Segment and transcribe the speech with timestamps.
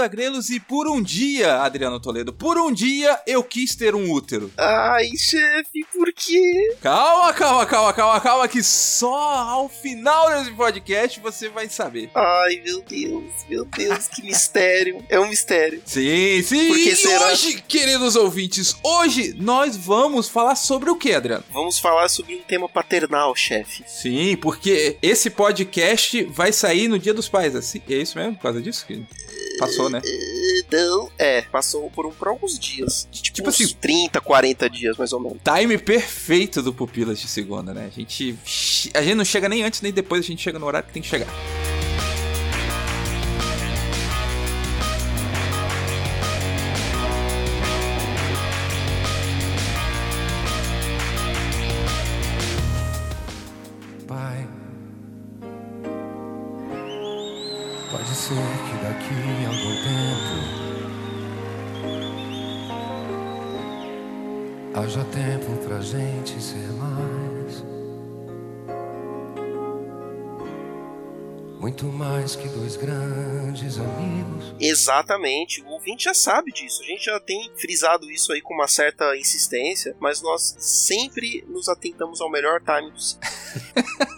[0.00, 4.50] Agrelos e por um dia, Adriano Toledo, por um dia eu quis ter um útero.
[4.56, 6.76] Ai, chefe, por quê?
[6.80, 12.10] Calma, calma, calma, calma, calma, que só ao final desse podcast você vai saber.
[12.14, 15.04] Ai, meu Deus, meu Deus, que mistério.
[15.08, 15.82] É um mistério.
[15.84, 16.68] Sim, sim.
[16.68, 17.28] Por que e será?
[17.28, 21.44] hoje, queridos ouvintes, hoje nós vamos falar sobre o que, Adriano?
[21.52, 23.84] Vamos falar sobre um tema paternal, chefe.
[23.86, 27.80] Sim, porque esse podcast vai sair no Dia dos Pais, assim.
[27.88, 28.34] É isso mesmo?
[28.36, 29.02] Por causa disso que
[29.60, 30.00] passou, né?
[30.72, 33.06] Não, é, passou por, um, por alguns dias.
[33.12, 35.38] Tipo, Tipo uns assim- 30, 40 dias, mais ou menos.
[35.44, 37.88] Time perfeito do Pupilas de Segunda, né?
[37.92, 38.36] A gente,
[38.94, 41.02] a gente não chega nem antes nem depois, a gente chega no horário que tem
[41.02, 41.28] que chegar.
[75.10, 76.82] Exatamente, o ouvinte já sabe disso.
[76.82, 81.68] A gente já tem frisado isso aí com uma certa insistência, mas nós sempre nos
[81.68, 83.20] atentamos ao melhor time possível.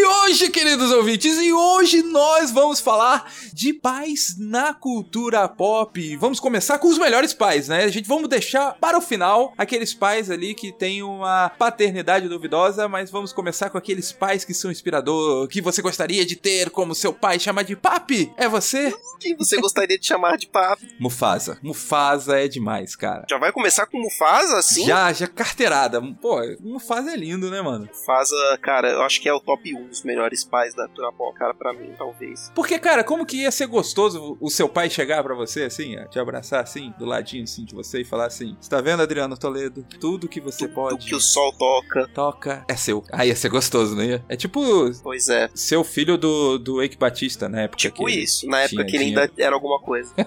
[0.00, 6.16] E hoje, queridos ouvintes, e hoje nós vamos falar de pais na cultura pop.
[6.16, 7.84] Vamos começar com os melhores pais, né?
[7.84, 12.88] A gente vamos deixar para o final aqueles pais ali que têm uma paternidade duvidosa,
[12.88, 16.94] mas vamos começar com aqueles pais que são inspirador, que você gostaria de ter como
[16.94, 18.32] seu pai, chamar de papi.
[18.38, 18.96] É você?
[19.20, 20.82] Quem você gostaria de chamar de papo?
[20.98, 21.58] Mufasa.
[21.62, 23.26] Mufasa é demais, cara.
[23.28, 24.86] Já vai começar com Mufasa, assim?
[24.86, 26.00] Já, já carteirada.
[26.22, 27.84] Pô, Mufasa é lindo, né, mano?
[27.84, 31.36] Mufasa, cara, eu acho que é o top 1 dos melhores pais da cultura pop,
[31.38, 32.50] cara, pra mim, talvez.
[32.54, 36.04] Porque, cara, como que ia ser gostoso o seu pai chegar pra você, assim, ó,
[36.06, 39.36] te abraçar, assim, do ladinho, assim, de você e falar assim: Você tá vendo, Adriano
[39.36, 39.84] Toledo?
[40.00, 41.06] Tudo que você Tudo pode.
[41.06, 42.08] que o sol toca.
[42.14, 43.04] Toca é seu.
[43.12, 44.24] Aí ia ser gostoso, não ia?
[44.28, 44.60] É tipo
[45.02, 45.48] Pois é.
[45.54, 47.78] seu filho do, do Eike Batista na época.
[47.78, 50.12] Tipo que isso, na época tinha- que ele tinha- ainda era alguma coisa.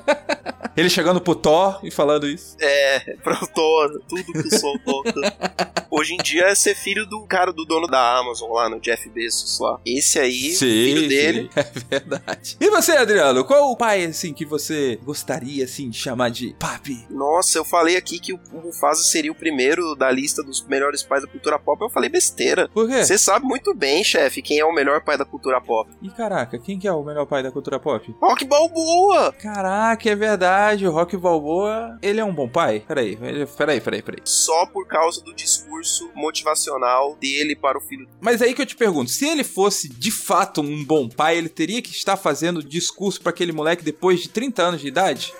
[0.75, 2.57] Ele chegando pro Thor e falando isso.
[2.59, 5.13] É, pro Thor, tudo que o sol toca.
[5.91, 9.07] Hoje em dia é ser filho do cara do dono da Amazon lá, no Jeff
[9.09, 9.79] Bezos lá.
[9.85, 11.43] Esse aí, filho dele.
[11.43, 12.57] sim, é verdade.
[12.59, 13.43] E você, Adriano?
[13.43, 17.05] Qual o pai, assim, que você gostaria, assim, de chamar de papi?
[17.09, 21.23] Nossa, eu falei aqui que o Mufasa seria o primeiro da lista dos melhores pais
[21.23, 21.81] da cultura pop.
[21.81, 22.69] Eu falei besteira.
[22.73, 23.03] Por quê?
[23.03, 25.89] Você sabe muito bem, chefe, quem é o melhor pai da cultura pop.
[26.01, 28.13] E caraca, quem que é o melhor pai da cultura pop?
[28.21, 29.33] Rock Balboa!
[29.33, 32.83] Caraca, é verdade, o Rock Balboa, ele é um bom pai?
[32.87, 34.21] Peraí, peraí, peraí, peraí.
[34.23, 38.75] Só por causa do discurso motivacional dele para o filho Mas aí que eu te
[38.75, 43.21] pergunto, se ele fosse de fato um bom pai, ele teria que estar fazendo discurso
[43.21, 45.33] pra aquele moleque depois de 30 anos de idade?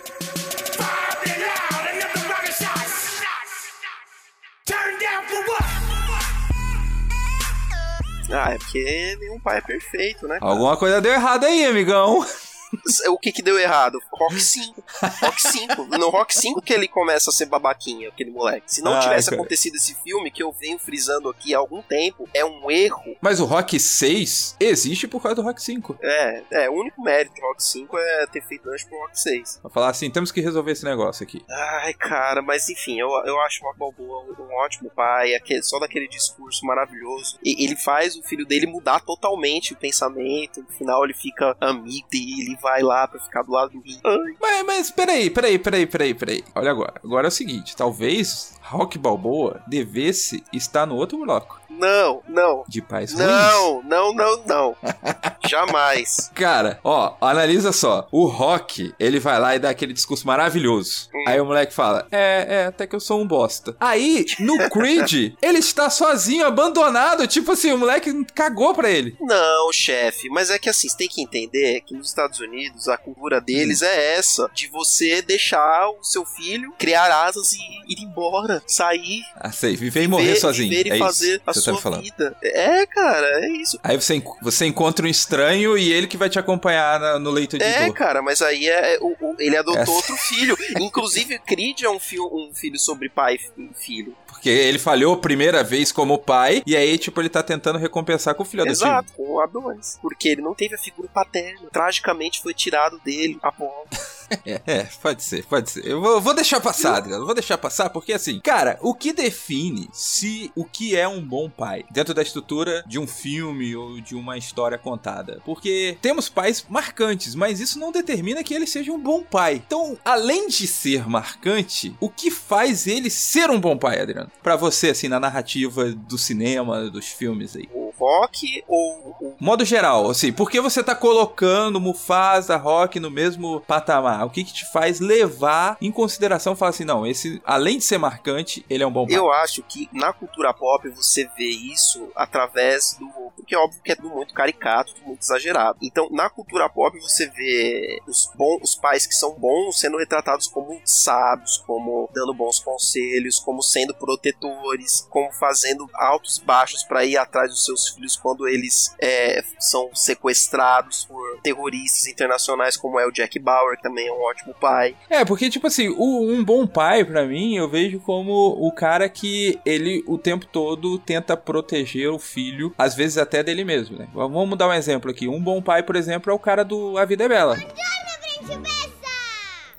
[8.35, 10.39] Ah, é porque nenhum pai é perfeito, né?
[10.41, 12.25] Alguma coisa deu errado aí, amigão.
[13.09, 13.99] O que que deu errado?
[14.11, 14.83] Rock 5.
[15.21, 15.83] Rock 5.
[15.97, 18.71] No Rock 5 que ele começa a ser babaquinha, aquele moleque.
[18.73, 19.41] Se não Ai, tivesse cara.
[19.41, 23.15] acontecido esse filme, que eu venho frisando aqui há algum tempo, é um erro.
[23.21, 25.97] Mas o Rock 6 existe por causa do Rock 5.
[26.01, 29.59] É, é, o único mérito do Rock 5 é ter feito antes pro Rock 6.
[29.61, 31.43] Pra falar assim, temos que resolver esse negócio aqui.
[31.49, 35.63] Ai, cara, mas enfim, eu, eu acho o Rock Balboa um, um ótimo pai, aquele,
[35.63, 37.37] só daquele discurso maravilhoso.
[37.43, 40.61] E ele faz o filho dele mudar totalmente o pensamento.
[40.61, 43.83] No final ele fica amigo dele, vai lá pra ficar do lado do.
[44.09, 46.43] Ai, Mas, mas peraí, peraí, peraí, peraí, peraí.
[46.55, 46.93] Olha agora.
[47.03, 51.61] Agora é o seguinte, talvez Rock Balboa devesse estar no outro bloco.
[51.79, 52.63] Não, não.
[52.67, 53.25] De pais ruins?
[53.27, 54.75] Não, não, não, não.
[55.47, 56.31] Jamais.
[56.33, 58.07] Cara, ó, analisa só.
[58.11, 61.09] O Rock, ele vai lá e dá aquele discurso maravilhoso.
[61.13, 61.23] Hum.
[61.27, 63.75] Aí o moleque fala: É, é, até que eu sou um bosta.
[63.79, 67.27] Aí, no Creed, ele está sozinho, abandonado.
[67.27, 69.15] Tipo assim, o moleque cagou pra ele.
[69.19, 72.97] Não, chefe, mas é que assim, você tem que entender que nos Estados Unidos a
[72.97, 73.85] cultura deles Hum.
[73.85, 77.57] é essa, de você deixar o seu filho criar asas e
[77.93, 80.69] ir embora, sair, Ah, sei, viver e morrer viver, sozinho.
[80.69, 82.01] viver e é fazer isso a que você tá me falando.
[82.03, 82.35] vida.
[82.43, 83.79] É, cara, é isso.
[83.83, 87.57] Aí você, você encontra um estranho e ele que vai te acompanhar na- no leito
[87.57, 87.93] de É, dor.
[87.93, 90.57] cara, mas aí é, o- o- ele adotou Essa- outro filho.
[90.79, 94.15] Inclusive, Creed é um, fio- um filho sobre pai e filho.
[94.43, 98.35] Porque ele falhou a primeira vez como pai, e aí, tipo, ele tá tentando recompensar
[98.35, 98.67] com o filho.
[98.67, 99.97] Exato, com o Adonis.
[100.01, 101.69] Porque ele não teve a figura paterna.
[101.71, 103.85] Tragicamente foi tirado dele a bola.
[104.45, 105.85] É, é, pode ser, pode ser.
[105.85, 107.21] Eu vou, vou deixar passar, Adriano.
[107.21, 111.21] Eu vou deixar passar, porque assim, cara, o que define se o que é um
[111.21, 115.39] bom pai dentro da estrutura de um filme ou de uma história contada?
[115.45, 119.61] Porque temos pais marcantes, mas isso não determina que ele seja um bom pai.
[119.65, 124.31] Então, além de ser marcante, o que faz ele ser um bom pai, Adriano?
[124.41, 127.69] Pra você, assim, na narrativa do cinema, dos filmes aí.
[127.73, 129.35] O Rock ou o.
[129.39, 134.25] Modo geral, assim, por que você tá colocando Mufasa, Rock no mesmo patamar?
[134.25, 137.97] O que que te faz levar em consideração, falar assim, não, esse, além de ser
[137.97, 139.17] marcante, ele é um bom pai.
[139.17, 143.07] Eu acho que na cultura pop você vê isso através do.
[143.35, 145.77] Porque é óbvio que é tudo muito caricato, tudo muito exagerado.
[145.81, 150.47] Então, na cultura pop você vê os, bons, os pais que são bons sendo retratados
[150.47, 153.93] como sábios, como dando bons conselhos, como sendo
[154.33, 159.43] protetores, como fazendo altos e baixos para ir atrás dos seus filhos quando eles é,
[159.59, 164.53] são sequestrados por terroristas internacionais, como é o Jack Bauer, que também é um ótimo
[164.53, 164.95] pai.
[165.09, 169.09] É, porque, tipo assim, o- um bom pai, pra mim, eu vejo como o cara
[169.09, 174.07] que ele o tempo todo tenta proteger o filho, às vezes até dele mesmo, né?
[174.13, 175.27] Vamos dar um exemplo aqui.
[175.27, 177.57] Um bom pai, por exemplo, é o cara do A Vida é Bela.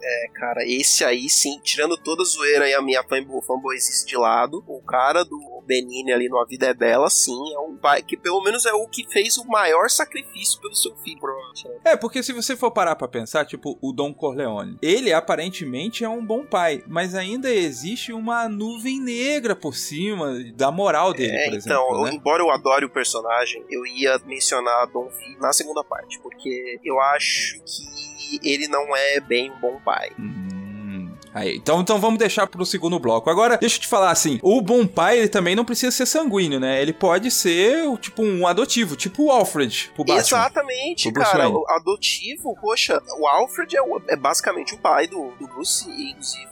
[0.07, 4.17] É, cara, esse aí sim, tirando toda a zoeira e a minha fanbo- fanboyzice de
[4.17, 8.03] lado, o cara do Benini ali no A Vida é Bela, sim, é um pai
[8.03, 11.67] que pelo menos é o que fez o maior sacrifício pelo seu filho, provavelmente.
[11.69, 11.75] né?
[11.87, 16.09] É, porque se você for parar pra pensar, tipo, o Don Corleone, ele aparentemente é
[16.09, 21.45] um bom pai, mas ainda existe uma nuvem negra por cima da moral dele, É,
[21.51, 22.15] por então, exemplo, eu- né?
[22.15, 27.01] embora eu adore o personagem, eu ia mencionar Don V na segunda parte, porque eu
[27.01, 30.11] acho que ele não é bem um bom pai.
[30.19, 33.29] Hum, Aí, então, então vamos deixar pro segundo bloco.
[33.29, 36.61] Agora, deixa eu te falar assim: o bom pai, ele também não precisa ser sanguíneo,
[36.61, 36.81] né?
[36.81, 40.21] Ele pode ser, tipo, um adotivo, tipo o Alfred, pro Batman.
[40.21, 41.43] Exatamente, O Bruce cara.
[41.45, 41.57] Wayne.
[41.59, 46.47] O adotivo, poxa, o Alfred é, o- é basicamente o pai do, do Bruce, inclusive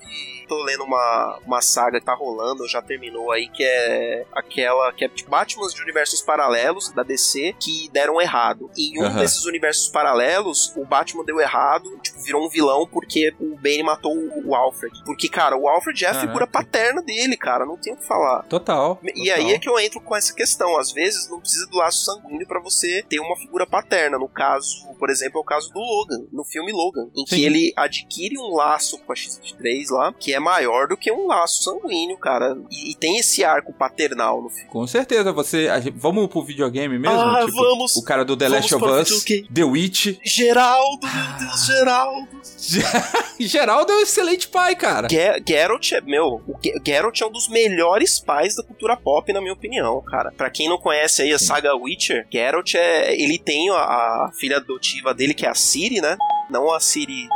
[0.52, 5.04] tô lendo uma, uma saga que tá rolando, já terminou aí, que é aquela que
[5.04, 8.70] é tipo Batman de universos paralelos da DC que deram errado.
[8.76, 9.20] E em um Aham.
[9.20, 14.12] desses universos paralelos, o Batman deu errado, tipo, virou um vilão porque o Bane matou
[14.14, 15.02] o, Alfred.
[15.04, 18.43] Porque, cara, o Alfred é a figura paterna dele, cara, não tem o que falar.
[18.43, 19.00] Total.
[19.14, 20.76] E aí é que eu entro com essa questão.
[20.76, 24.19] Às vezes não precisa do laço sanguíneo pra você ter uma figura paterna.
[24.19, 27.37] No caso, por exemplo, é o caso do Logan, no filme Logan, em Sim.
[27.37, 31.26] que ele adquire um laço com a X-23 lá, que é maior do que um
[31.26, 32.56] laço sanguíneo, cara.
[32.70, 34.68] E, e tem esse arco paternal no filme.
[34.70, 35.68] Com certeza, você.
[35.68, 37.18] a vamos pro videogame mesmo?
[37.20, 37.96] Ah, Tipo, vamos.
[37.96, 39.24] O cara do The Last of Us.
[39.52, 40.18] The Witch.
[40.24, 42.28] Geraldo, meu Deus, Geraldo.
[43.38, 45.08] Geraldo é um excelente pai, cara.
[45.10, 49.32] Ge- Geralt é, meu, o Ge- Geralt é um dos melhores pais da cultura pop,
[49.32, 50.32] na minha opinião, cara.
[50.36, 51.46] Pra quem não conhece aí a Sim.
[51.46, 53.14] saga Witcher, Geralt é.
[53.14, 56.16] Ele tem a, a filha adotiva dele, que é a Ciri, né?
[56.50, 57.28] Não a Siri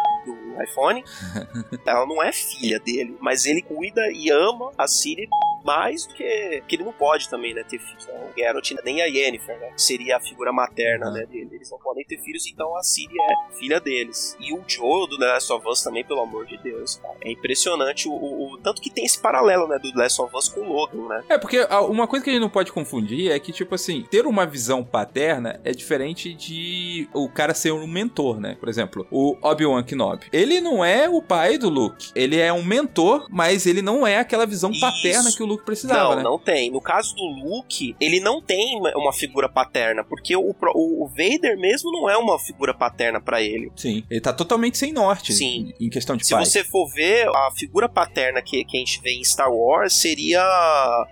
[0.62, 1.04] iPhone.
[1.86, 5.28] Ela não é filha dele, mas ele cuida e ama a Ciri
[5.66, 6.62] mais do que.
[6.68, 7.62] que ele não pode também, né?
[7.64, 8.06] Ter filhos.
[8.06, 8.14] Né?
[8.32, 9.72] O Geralt, nem a Yennefer, né?
[9.76, 11.26] Seria a figura materna, né?
[11.26, 11.48] Dele.
[11.52, 14.36] Eles não podem ter filhos, então a Ciri é filha deles.
[14.40, 17.16] E o Joel do The Last of Us também, pelo amor de Deus, cara.
[17.22, 19.78] É impressionante o, o- o- Tanto que tem esse paralelo, né?
[19.78, 21.24] Do The Last of Us com o Logan, né?
[21.28, 24.26] É, porque uma coisa que a gente não pode confundir é que, tipo assim, ter
[24.26, 28.56] uma visão paterna é diferente de o cara ser um mentor, né?
[28.60, 30.26] Por exemplo, o Obi-Wan Kenobi.
[30.32, 32.10] Ele não é o pai do Luke.
[32.14, 34.80] Ele é um mentor, mas ele não é aquela visão Isso.
[34.80, 36.22] paterna que o Luke precisava, não, né?
[36.22, 36.70] não tem.
[36.70, 41.90] No caso do Luke, ele não tem uma- figura paterna, porque o, o, Vader mesmo
[41.90, 43.72] não é uma figura paterna pra ele.
[43.74, 45.72] Sim, ele tá totalmente sem norte Sim.
[45.80, 46.44] em questão de Se pai.
[46.44, 50.42] você for ver, a figura paterna que, que a gente vê em Star Wars seria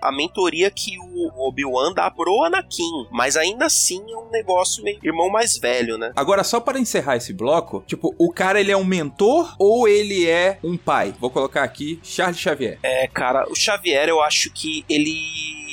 [0.01, 3.07] a mentoria que o Obi-Wan dá pro Anakin.
[3.11, 6.11] Mas ainda assim é um negócio meio irmão mais velho, né?
[6.15, 10.27] Agora, só para encerrar esse bloco, tipo, o cara ele é um mentor ou ele
[10.29, 11.13] é um pai?
[11.19, 12.77] Vou colocar aqui Charles Xavier.
[12.83, 15.64] É, cara, o Xavier eu acho que ele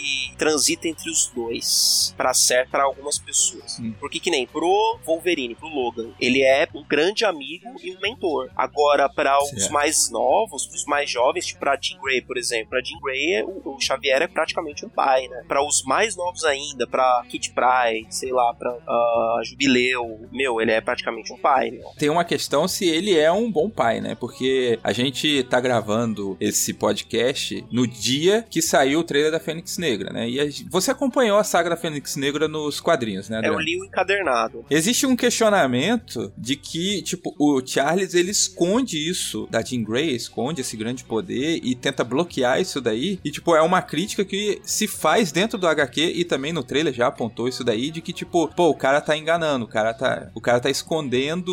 [0.42, 3.78] transita entre os dois para certo para algumas pessoas.
[3.78, 3.94] Hum.
[4.00, 8.50] Porque que nem pro Wolverine, pro Logan, ele é um grande amigo e um mentor.
[8.56, 12.82] Agora para os mais novos, os mais jovens, tipo pra Jean Grey, por exemplo, pra
[12.82, 15.44] Jean Grey é- o, o Xavier é praticamente um pai, né?
[15.46, 20.72] Para os mais novos ainda, pra Kit Pryde, sei lá, pra ah, Jubileu, meu, ele
[20.72, 21.88] é praticamente um pai, meu.
[21.96, 24.16] Tem uma questão se ele é um bom pai, né?
[24.16, 29.78] Porque a gente tá gravando esse podcast no dia que saiu o trailer da Fênix
[29.78, 30.28] Negra, né?
[30.32, 33.58] E a você acompanhou a saga da Fênix Negra nos quadrinhos, né, É, Adriano?
[33.58, 34.64] eu li o encadernado.
[34.70, 40.60] Existe um questionamento de que, tipo, o Charles ele esconde isso da Jean Grey, esconde
[40.60, 43.18] esse grande poder e tenta bloquear isso daí.
[43.24, 46.92] E, tipo, é uma crítica que se faz dentro do HQ e também no trailer
[46.92, 50.30] já apontou isso daí de que, tipo, pô, o cara tá enganando, o cara tá,
[50.34, 51.52] o cara tá escondendo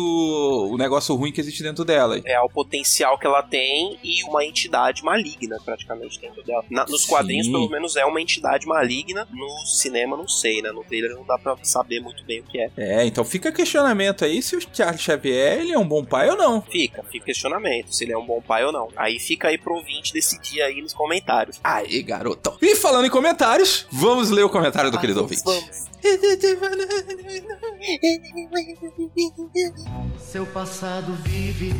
[0.70, 2.20] o negócio ruim que existe dentro dela.
[2.24, 6.64] É o potencial que ela tem e uma entidade maligna, praticamente, dentro dela.
[6.70, 7.08] Na- nos Sim.
[7.08, 9.26] quadrinhos, pelo menos, é uma entidade maligna.
[9.30, 10.70] No cinema, não sei, né?
[10.72, 12.70] No trailer não dá pra saber muito bem o que é.
[12.76, 16.36] É, então fica questionamento aí se o Charles Xavier ele é um bom pai ou
[16.36, 16.62] não.
[16.62, 18.88] Fica, fica questionamento se ele é um bom pai ou não.
[18.96, 21.58] Aí fica aí pro ouvinte decidir aí nos comentários.
[21.62, 22.56] Aí, garotão.
[22.62, 25.44] E falando em comentários, vamos ler o comentário do Ah, querido vamos, ouvinte.
[25.44, 25.90] vamos.
[30.18, 31.72] Seu passado vive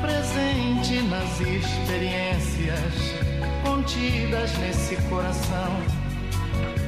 [0.00, 3.16] presente nas experiências
[3.64, 5.80] contidas nesse coração,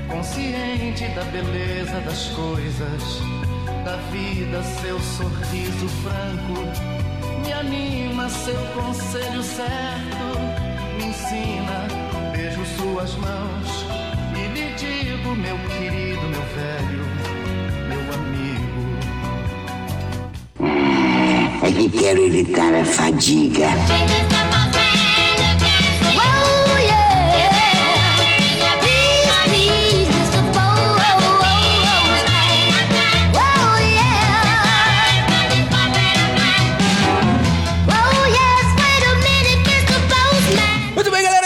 [0.08, 3.20] consciente da beleza das coisas,
[3.84, 10.38] da vida, seu sorriso franco, me anima seu conselho certo,
[10.96, 11.86] me ensina,
[12.32, 13.86] beijo suas mãos
[14.34, 17.17] e lhe digo, meu querido, meu velho,
[21.62, 23.68] É que quero evitar a fadiga.
[26.16, 26.70] A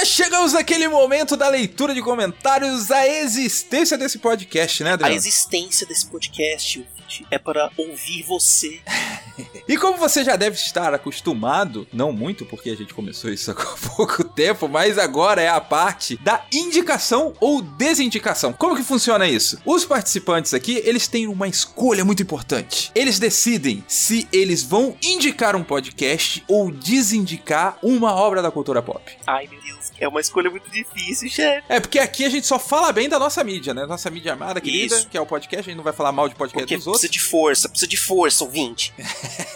[0.04, 5.14] chegamos naquele momento da leitura de comentários, a existência desse podcast, né, A Adriano?
[5.14, 6.84] existência desse podcast
[7.30, 8.80] é para ouvir você.
[9.68, 13.54] E como você já deve estar acostumado, não muito, porque a gente começou isso há
[13.96, 18.52] pouco tempo, mas agora é a parte da indicação ou desindicação.
[18.52, 19.58] Como que funciona isso?
[19.64, 22.90] Os participantes aqui, eles têm uma escolha muito importante.
[22.94, 29.00] Eles decidem se eles vão indicar um podcast ou desindicar uma obra da cultura pop.
[29.26, 31.64] Ai, meu Deus, é uma escolha muito difícil, chefe.
[31.68, 33.86] É, porque aqui a gente só fala bem da nossa mídia, né?
[33.86, 35.08] Nossa mídia amada, querida, Isso.
[35.08, 37.00] que é o podcast, a gente não vai falar mal de podcast Porque dos outros.
[37.02, 38.92] precisa de força, precisa de força, ouvinte.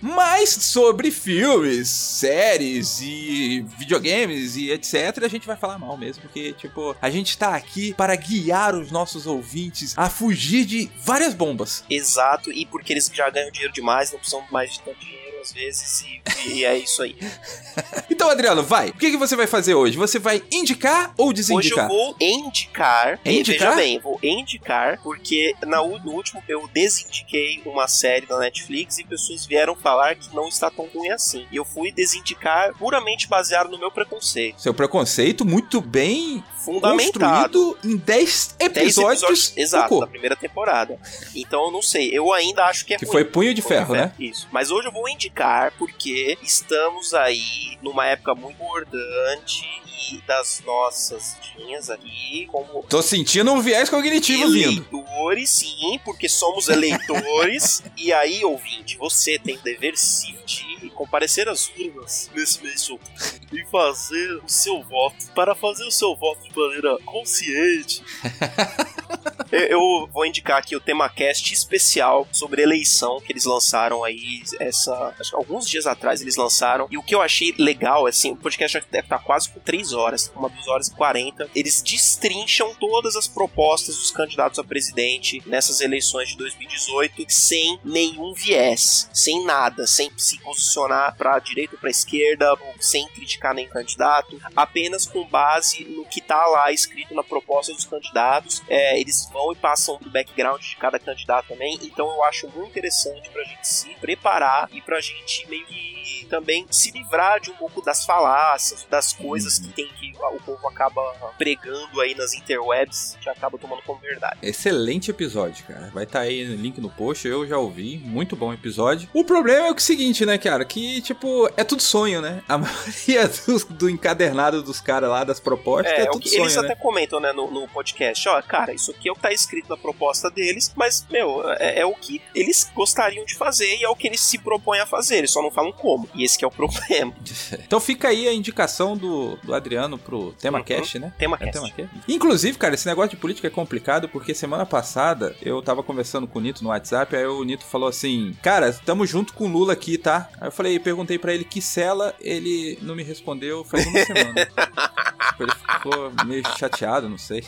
[0.00, 6.52] Mas sobre filmes, séries e videogames e etc, a gente vai falar mal mesmo, porque,
[6.54, 11.84] tipo, a gente tá aqui para guiar os nossos ouvintes a fugir de várias bombas.
[11.88, 15.52] Exato, e porque eles já ganham dinheiro demais, não precisam mais de tanto dinheiro às
[15.52, 16.22] vezes, e,
[16.58, 17.16] e é isso aí.
[18.10, 18.90] Então, Adriano, vai.
[18.90, 19.96] O que, que você vai fazer hoje?
[19.96, 21.84] Você vai indicar ou Hoje desindicar?
[21.84, 23.70] eu vou indicar, Indicar?
[23.70, 29.04] veja bem, vou indicar, porque na, no último eu desindiquei uma série da Netflix e
[29.04, 31.46] pessoas vieram falar que não está tão ruim assim.
[31.50, 34.60] E eu fui desindicar puramente baseado no meu preconceito.
[34.60, 37.58] Seu preconceito muito bem Fundamentado.
[37.76, 40.98] construído em 10 10 episódios, episódios, exato, da primeira temporada.
[41.34, 43.12] Então eu não sei, eu ainda acho que é Que ruim.
[43.12, 44.12] foi Punho de Ferro, né?
[44.18, 44.46] Isso.
[44.52, 45.29] Mas hoje eu vou indicar
[45.78, 49.64] porque estamos aí numa época muito importante
[50.12, 54.98] e das nossas linhas aqui como Tô sentindo um viés cognitivo vindo.
[54.98, 57.82] eleitores, sim, porque somos eleitores.
[57.96, 62.92] e aí, ouvinte, você tem o dever cívico de comparecer às urnas nesse mês de
[62.92, 63.22] outubro
[63.52, 65.16] e fazer o seu voto.
[65.34, 68.02] Para fazer o seu voto de maneira consciente.
[69.52, 75.14] Eu- vou indicar aqui o tema cast especial sobre eleição que eles lançaram aí essa,
[75.18, 76.86] acho que alguns dias atrás eles lançaram.
[76.90, 79.92] E o que eu achei legal, assim, o podcast já deve estar quase com 3
[79.92, 81.48] horas, uma 2 horas e 40.
[81.54, 88.32] Eles destrincham todas as propostas dos candidatos a presidente nessas eleições de 2018 sem nenhum
[88.34, 94.40] viés, sem nada, sem se posicionar para direita ou para esquerda, sem criticar nenhum candidato,
[94.54, 98.62] apenas com base no que tá lá escrito na proposta dos candidatos.
[98.68, 101.78] É, eles eles vão e passam do background de cada candidato também.
[101.82, 106.64] Então eu acho muito interessante pra gente se preparar e pra gente meio que também
[106.70, 111.02] se livrar de um pouco das falácias, das coisas que tem que o povo acaba
[111.38, 114.38] pregando aí nas interwebs, que acaba tomando como verdade.
[114.42, 115.90] Excelente episódio, cara.
[115.92, 117.98] Vai estar aí no link no post, eu já ouvi.
[117.98, 119.08] Muito bom episódio.
[119.14, 120.64] O problema é o seguinte, né, cara?
[120.64, 122.42] Que, tipo, é tudo sonho, né?
[122.48, 126.42] A maioria dos- do, encadernado dos caras lá, das propostas, é, É, tudo que sonho,
[126.44, 126.62] eles né?
[126.64, 129.68] até comentam, né, no, no podcast, ó, cara, isso aqui é o que tá escrito
[129.70, 133.88] na proposta deles, mas, meu, é, é o que eles gostariam de fazer e é
[133.88, 136.08] o que eles se propõem a fazer, eles só não falam como.
[136.14, 137.12] E esse que é o problema.
[137.70, 140.64] Então fica aí a indicação do, do Adriano pro tema Uhum.
[140.64, 141.12] cast, né?
[141.18, 141.52] Tema É cast.
[141.60, 141.90] tema cast?
[142.08, 146.38] Inclusive, cara, esse negócio de política é complicado porque semana passada eu tava conversando com
[146.38, 149.72] o Nito no WhatsApp, aí o Nito falou assim: Cara, tamo junto com o Lula
[149.72, 150.28] aqui, tá?
[150.40, 154.34] Aí eu falei, perguntei pra ele que cela, ele não me respondeu faz uma semana.
[155.30, 157.44] Tipo, ele ficou meio chateado, não sei.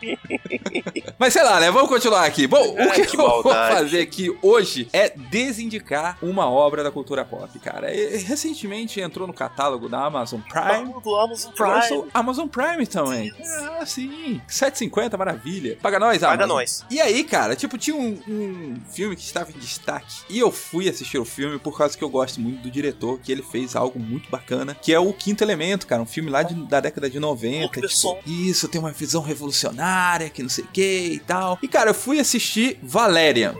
[1.18, 1.70] Mas sei lá, né?
[1.70, 2.46] Vamos continuar aqui.
[2.46, 3.74] Bom, o Ai, que, que eu vou maldade.
[3.74, 7.92] fazer aqui hoje é desindicar uma obra da cultura pop, cara.
[7.94, 10.92] E, recentemente entrou no catálogo da Amazon Prime.
[11.02, 12.04] Do Amazon Prime.
[12.14, 13.32] Amazon Prime também.
[13.80, 14.40] Ah, sim.
[14.48, 15.78] 7,50, maravilha.
[15.82, 16.38] Paga nós, Amazon.
[16.38, 16.84] Paga nós.
[16.90, 20.22] E aí, cara, tipo, tinha um, um filme que estava em destaque.
[20.28, 23.32] E eu fui assistir o filme por causa que eu gosto muito do diretor, que
[23.32, 26.02] ele fez algo muito bacana, que é o Quinto Elemento, cara.
[26.02, 27.64] Um filme lá de- da década de 90.
[27.64, 28.14] Luc Besson.
[28.16, 29.87] tipo, isso, tem uma visão revolucionária,
[30.34, 31.58] que não sei o que e tal.
[31.62, 33.54] E, cara, eu fui assistir Valerian.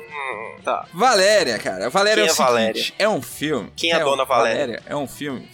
[0.65, 0.85] Tá.
[0.93, 1.89] Valéria, cara.
[1.89, 2.75] Valéria Quem é o é Valéria?
[2.75, 3.73] seguinte, é um filme.
[3.75, 4.83] Quem é a dona um- Valéria?
[4.87, 5.49] É um filme.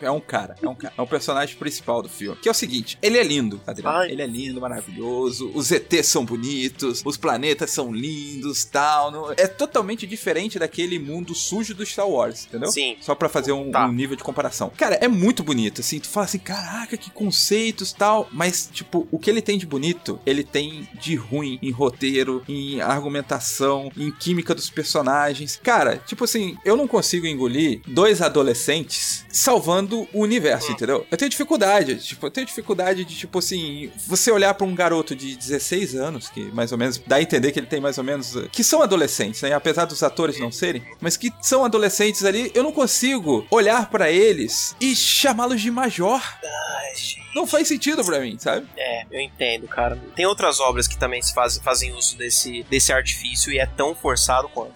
[0.00, 0.94] É um cara, é um cara.
[0.96, 2.36] É o personagem principal do filme.
[2.40, 3.96] Que é o seguinte: ele é lindo, Adriano.
[3.98, 4.10] Ai.
[4.10, 5.50] Ele é lindo, maravilhoso.
[5.54, 9.10] Os ETs são bonitos, os planetas são lindos tal.
[9.10, 12.70] não- É totalmente diferente daquele mundo sujo do Star Wars, entendeu?
[12.70, 12.96] Sim.
[13.00, 13.86] Só pra fazer um, Tá.
[13.86, 14.70] um nível de comparação.
[14.76, 15.98] Cara, é muito bonito, assim.
[16.00, 18.28] Tu fala assim, caraca, que conceitos tal.
[18.32, 22.80] Mas, tipo, o que ele tem de bonito, ele tem de ruim em roteiro, em
[22.80, 25.58] argumentação, em química dos personagens.
[25.62, 29.79] Cara, tipo assim, eu não consigo engolir dois adolescentes salvando
[30.12, 31.06] o universo, entendeu?
[31.10, 31.96] Eu tenho dificuldade.
[31.96, 36.28] Tipo, eu tenho dificuldade de, tipo assim, você olhar pra um garoto de 16 anos,
[36.28, 38.34] que mais ou menos dá a entender que ele tem mais ou menos.
[38.36, 39.52] uh, que são adolescentes, né?
[39.52, 44.10] Apesar dos atores não serem, mas que são adolescentes ali, eu não consigo olhar pra
[44.10, 46.20] eles e chamá-los de major.
[46.20, 47.20] Ai.
[47.34, 48.66] Não faz sentido pra mim, sabe?
[48.76, 49.96] É, eu entendo, cara.
[50.16, 53.94] Tem outras obras que também se fazem, fazem uso desse, desse artifício e é tão
[53.94, 54.74] forçado quanto.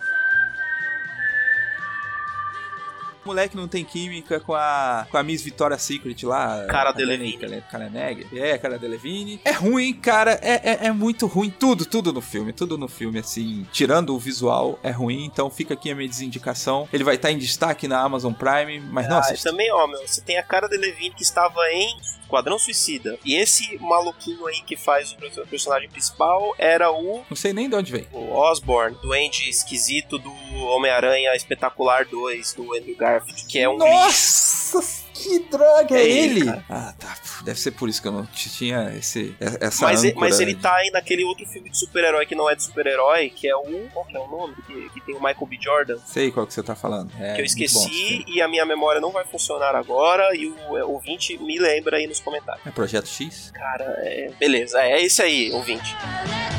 [3.24, 6.66] O moleque não tem química com a, com a Miss Victoria's Secret lá.
[6.66, 7.38] Cara Delevingne.
[7.38, 8.26] Dani Kaleneg.
[8.38, 9.40] É, cara Delevingne.
[9.44, 10.38] É ruim, cara.
[10.42, 11.48] É, é, é muito ruim.
[11.50, 12.52] Tudo, tudo no filme.
[12.52, 13.66] Tudo no filme, assim.
[13.72, 15.24] Tirando o visual, é ruim.
[15.24, 16.86] Então fica aqui a minha desindicação.
[16.92, 19.50] Ele vai estar em destaque na Amazon Prime, mas não Ah, assista.
[19.50, 21.96] também, ó, meu, você tem a cara de Levine que estava em
[22.34, 23.18] Esquadrão Suicida.
[23.24, 27.68] E esse maluquinho aí que faz o perso- personagem principal era o, Não sei nem
[27.68, 28.06] de onde vem.
[28.12, 30.32] o Osborn, doente esquisito do
[30.74, 36.48] Homem-Aranha Espetacular 2, do Andrew Garfield, que é um Nossa, que droga é, É ele?
[36.68, 37.16] Ah, tá.
[37.42, 40.74] Deve ser por isso que eu não tinha esse, essa Mas, âncora mas ele tá
[40.74, 43.88] aí naquele outro filme de super-herói que não é de super-herói, que é o.
[43.92, 44.54] Qual que é o nome?
[44.66, 45.58] Que, que tem o Michael B.
[45.60, 45.98] Jordan.
[46.04, 47.10] Sei qual que você tá falando.
[47.18, 48.24] É, que eu bom esqueci filme.
[48.28, 50.34] e a minha memória não vai funcionar agora.
[50.36, 52.66] E o é, ouvinte me lembra aí nos comentários.
[52.66, 53.50] É Projeto X?
[53.54, 54.30] Cara, é.
[54.38, 55.94] Beleza, é, esse aí, ouvinte.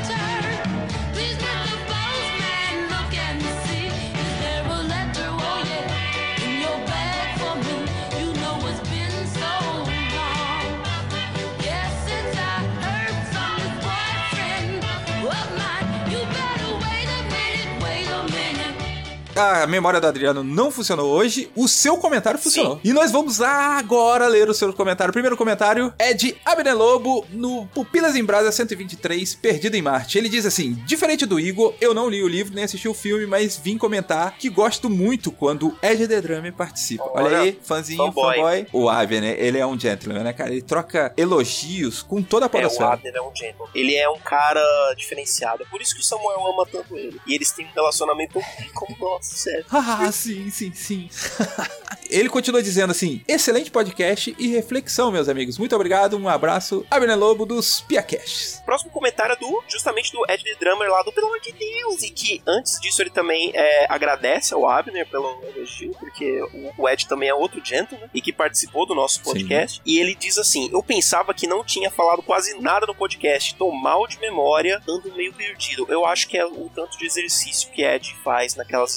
[0.05, 0.24] Please
[19.35, 22.79] A memória do Adriano não funcionou hoje, o seu comentário funcionou.
[22.81, 25.09] E nós vamos agora ler o seu comentário.
[25.09, 30.17] O primeiro comentário é de Abner Lobo no Pupilas em Brasa 123, Perdido em Marte.
[30.17, 33.25] Ele diz assim: Diferente do Igor, eu não li o livro nem assisti o filme,
[33.25, 37.03] mas vim comentar que gosto muito quando Ed The Drummer participa.
[37.13, 38.35] Olha, Olha, aí, fãzinho, fanboy.
[38.35, 38.67] fanboy.
[38.71, 40.49] O Abner, ele é um gentleman, né, cara?
[40.51, 42.83] Ele troca elogios com toda a É, o.
[42.83, 43.69] Abner é um gentleman.
[43.75, 44.61] Ele é um cara
[44.95, 45.63] diferenciado.
[45.63, 47.19] É por isso que o Samuel ama tanto ele.
[47.27, 48.39] E eles têm um relacionamento
[48.73, 49.65] como nosso, sério.
[49.71, 51.09] Ah, sim, sim, sim.
[52.09, 55.57] Ele continua dizendo assim: excelente podcast e reflexão, meus amigos.
[55.57, 56.85] Muito obrigado, um abraço.
[56.89, 58.61] Abner Lobo dos Piacasts.
[58.65, 62.03] Próximo comentário é do, justamente do Ed The Drummer lá do Pelo amor de Deus.
[62.03, 66.89] E que antes disso ele também é, agradece ao Abner pelo elogio, porque o, o
[66.89, 69.81] Ed também é outro gentleman e que participou do nosso podcast.
[69.85, 73.55] E ele diz assim: Eu pensava que não tinha falado quase nada no podcast.
[73.55, 75.85] Tô mal de memória, ando meio perdido.
[75.89, 78.95] Eu acho que é o tanto de exercício que Ed faz naquelas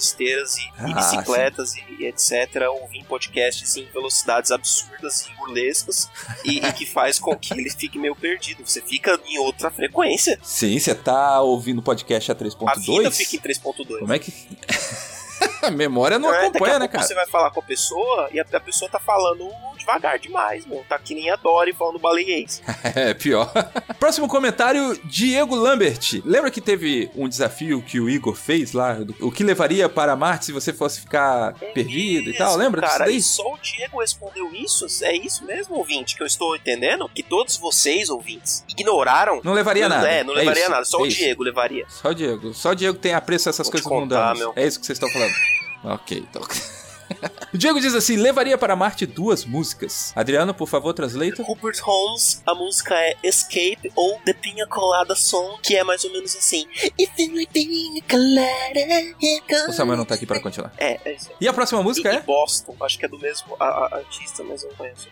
[0.57, 2.63] e, e Ah, bicicletas e, e etc.
[2.81, 6.09] Ouvir podcasts em velocidades absurdas e burlescas
[6.45, 8.63] e, e que faz com que ele fique meio perdido.
[8.65, 10.39] Você fica em outra frequência.
[10.41, 13.11] Sim, você tá ouvindo podcast a A vida 3.2?
[13.13, 13.99] fica em 3.2.
[13.99, 14.31] Como é que.
[15.63, 17.03] a memória não É, acompanha, né, cara?
[17.03, 20.83] Você vai falar com a pessoa e a, a pessoa tá falando devagar demais, meu.
[20.87, 22.61] Tá que nem a Dory falando baleiês.
[22.95, 23.51] É, pior.
[23.99, 26.21] Próximo comentário, Diego Lambert.
[26.25, 28.97] Lembra que teve um desafio que o Igor fez lá?
[29.19, 32.55] O que levaria para Marte se você fosse ficar perdido e tal?
[32.55, 33.17] Lembra disso cara, daí?
[33.17, 34.85] e só o Diego respondeu isso?
[35.03, 37.07] É isso mesmo, ouvinte, que eu estou entendendo?
[37.13, 39.39] Que todos vocês, ouvintes, ignoraram?
[39.43, 40.09] Não levaria nada.
[40.09, 40.85] É, não levaria isso, nada.
[40.85, 41.17] Só é o isso.
[41.17, 41.85] Diego levaria.
[41.89, 42.53] Só o Diego.
[42.53, 44.39] Só o Diego tem apreço a essas Vou coisas contar, mundanas.
[44.39, 44.53] meu.
[44.55, 45.28] É isso que vocês estão falando.
[45.83, 46.41] Ok, então.
[47.53, 50.11] o Diego diz assim: levaria para Marte duas músicas.
[50.15, 51.41] Adriano, por favor, translate.
[51.41, 56.11] Rupert Holmes, a música é Escape ou The Pina Colada Song, que é mais ou
[56.11, 56.67] menos assim.
[59.21, 60.73] Here O Samuel não tá aqui para continuar.
[60.77, 61.29] É, é isso.
[61.39, 62.21] E a próxima música E é?
[62.21, 65.07] Boston, acho que é do mesmo a- a- artista, mas eu não conheço.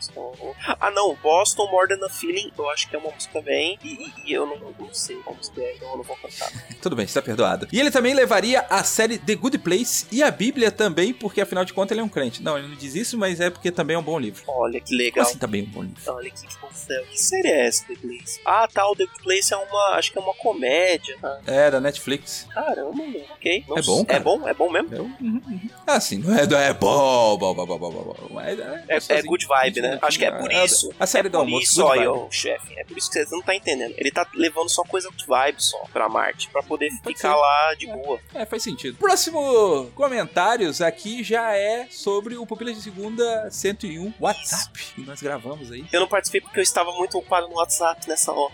[0.80, 4.12] Ah, não, Boston More Than a Feeling, eu acho que é uma música também, e,
[4.26, 6.52] e- eu não, não sei qual música é, então eu não vou cantar.
[6.82, 7.68] Tudo bem, está perdoado.
[7.72, 11.66] E ele também levaria a série The Good Place e a Bíblia também, porque afinal
[11.66, 12.42] de contas ele é um crente.
[12.44, 14.44] Não, ele não diz isso, mas é porque também é um bom livro.
[14.48, 15.26] Olha que Como legal.
[15.26, 16.02] assim também é um bom livro?
[16.14, 16.38] Olha que
[16.78, 17.04] céu.
[17.12, 18.40] Que série é essa, The Place?
[18.46, 19.96] Ah, tá, o The Place é uma.
[19.96, 21.18] Acho que é uma comédia.
[21.24, 22.48] Ah, É, da Netflix.
[22.54, 23.20] caramba, mano.
[23.32, 23.66] Ok.
[23.76, 23.94] É sei.
[23.94, 24.20] bom, cara?
[24.20, 24.48] É bom?
[24.48, 24.96] É bom mesmo?
[24.96, 25.70] É, uhum, uhum.
[25.86, 28.84] Ah, sim, não é, não é bom, bom, bom, bom, bom, bom, mas é, É,
[28.90, 29.26] é gostosinho.
[29.26, 30.00] good vibe, né?
[30.02, 30.92] Acho que é por É, isso.
[31.00, 32.78] A série é do almoço, isso, ó, chefe.
[32.78, 33.94] É por isso que você não tá entendendo.
[33.98, 37.40] Ele tá levando só coisa good vibe só pra Marte, pra poder Pode ficar ser.
[37.40, 38.20] lá de boa.
[38.34, 38.98] É, faz sentido.
[38.98, 45.72] Próximo comentários aqui já é sobre o Pupilas de Segunda 101 WhatsApp que nós gravamos
[45.72, 45.86] aí.
[45.92, 48.54] Eu não participei porque eu estava muito ocupado no WhatsApp nessa hora.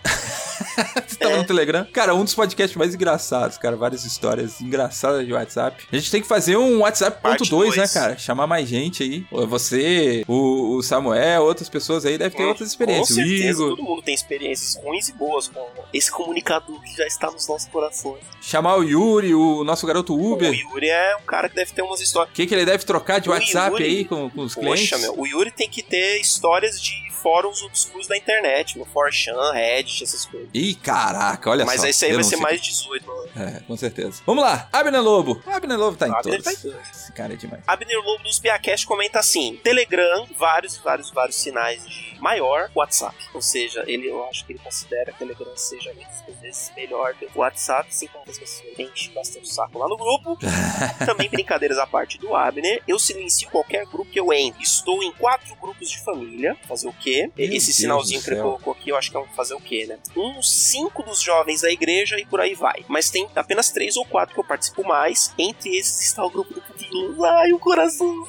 [1.06, 1.36] Você tava É.
[1.38, 1.86] no Telegram?
[1.92, 3.76] Cara, um dos podcasts mais engraçados, cara.
[3.76, 5.84] Várias histórias engraçadas de WhatsApp.
[5.92, 8.18] A gente tem que fazer um WhatsApp ponto Parte 2, né, cara?
[8.18, 9.26] Chamar mais gente aí.
[9.46, 13.16] Você, o, o Samuel, outras pessoas aí devem ter outras experiências.
[13.18, 13.76] Com certeza, Igor.
[13.76, 17.68] todo mundo tem experiências ruins e boas com esse comunicador que já está nos nossos
[17.68, 18.20] corações.
[18.40, 20.50] Chamar o Yuri, o nosso garoto Uber.
[20.50, 22.32] O Yuri é um cara que deve ter umas histórias.
[22.32, 24.90] O que, que ele deve trocar de O WhatsApp Yuri- aí com, com os clientes?
[24.90, 29.54] Poxa, meu, o Yuri tem que ter histórias de fóruns obscuros da internet, no 4chan,
[29.54, 30.50] Reddit, essas coisas.
[30.52, 31.86] Ih, caraca, olha Mas só.
[31.86, 33.28] esse aí vai ser mais 18, mano.
[33.34, 34.22] É, com certeza.
[34.26, 35.42] Vamos lá, Abner Lobo.
[35.46, 36.44] Abner Lobo tá em Abner todos.
[36.44, 36.90] tá em todos.
[36.90, 37.62] Esse cara é demais.
[37.66, 43.16] Abner Lobo dos Piacast comenta assim: Telegram, vários, vários, vários sinais de maior WhatsApp.
[43.32, 47.14] Ou seja, ele, eu acho que ele considera que o Telegram seja muitas vezes melhor
[47.14, 50.38] do que o WhatsApp, assim como as pessoas enchem bastante o saco lá no grupo.
[51.06, 52.82] Também brincadeiras à parte do Abner.
[52.86, 54.62] Eu silencio qualquer grupo que eu entre.
[54.62, 56.56] Estou em quatro grupos de família.
[56.68, 57.13] Fazer o quê?
[57.22, 59.60] Meu Esse Deus sinalzinho que ele colocou aqui, eu acho que é um fazer o
[59.60, 59.98] quê, né?
[60.16, 62.84] Uns cinco dos jovens da igreja e por aí vai.
[62.88, 65.32] Mas tem apenas três ou quatro que eu participo mais.
[65.38, 67.22] Entre esses está o grupo do Pupilos.
[67.22, 68.26] Ai, o coração.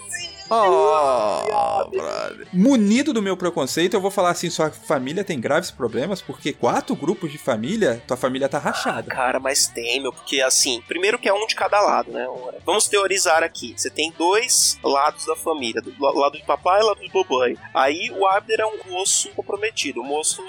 [0.50, 2.48] Oh, brother.
[2.54, 6.96] Munido do meu preconceito, eu vou falar assim: sua família tem graves problemas, porque quatro
[6.96, 9.10] grupos de família, tua família tá rachada.
[9.10, 12.26] Cara, mas tem, meu, porque assim, primeiro que é um de cada lado, né?
[12.66, 13.74] Vamos teorizar aqui.
[13.76, 17.58] Você tem dois lados da família, do la- lado de papai e lado de papai.
[17.74, 20.42] Aí o Abner é um moço comprometido, um moço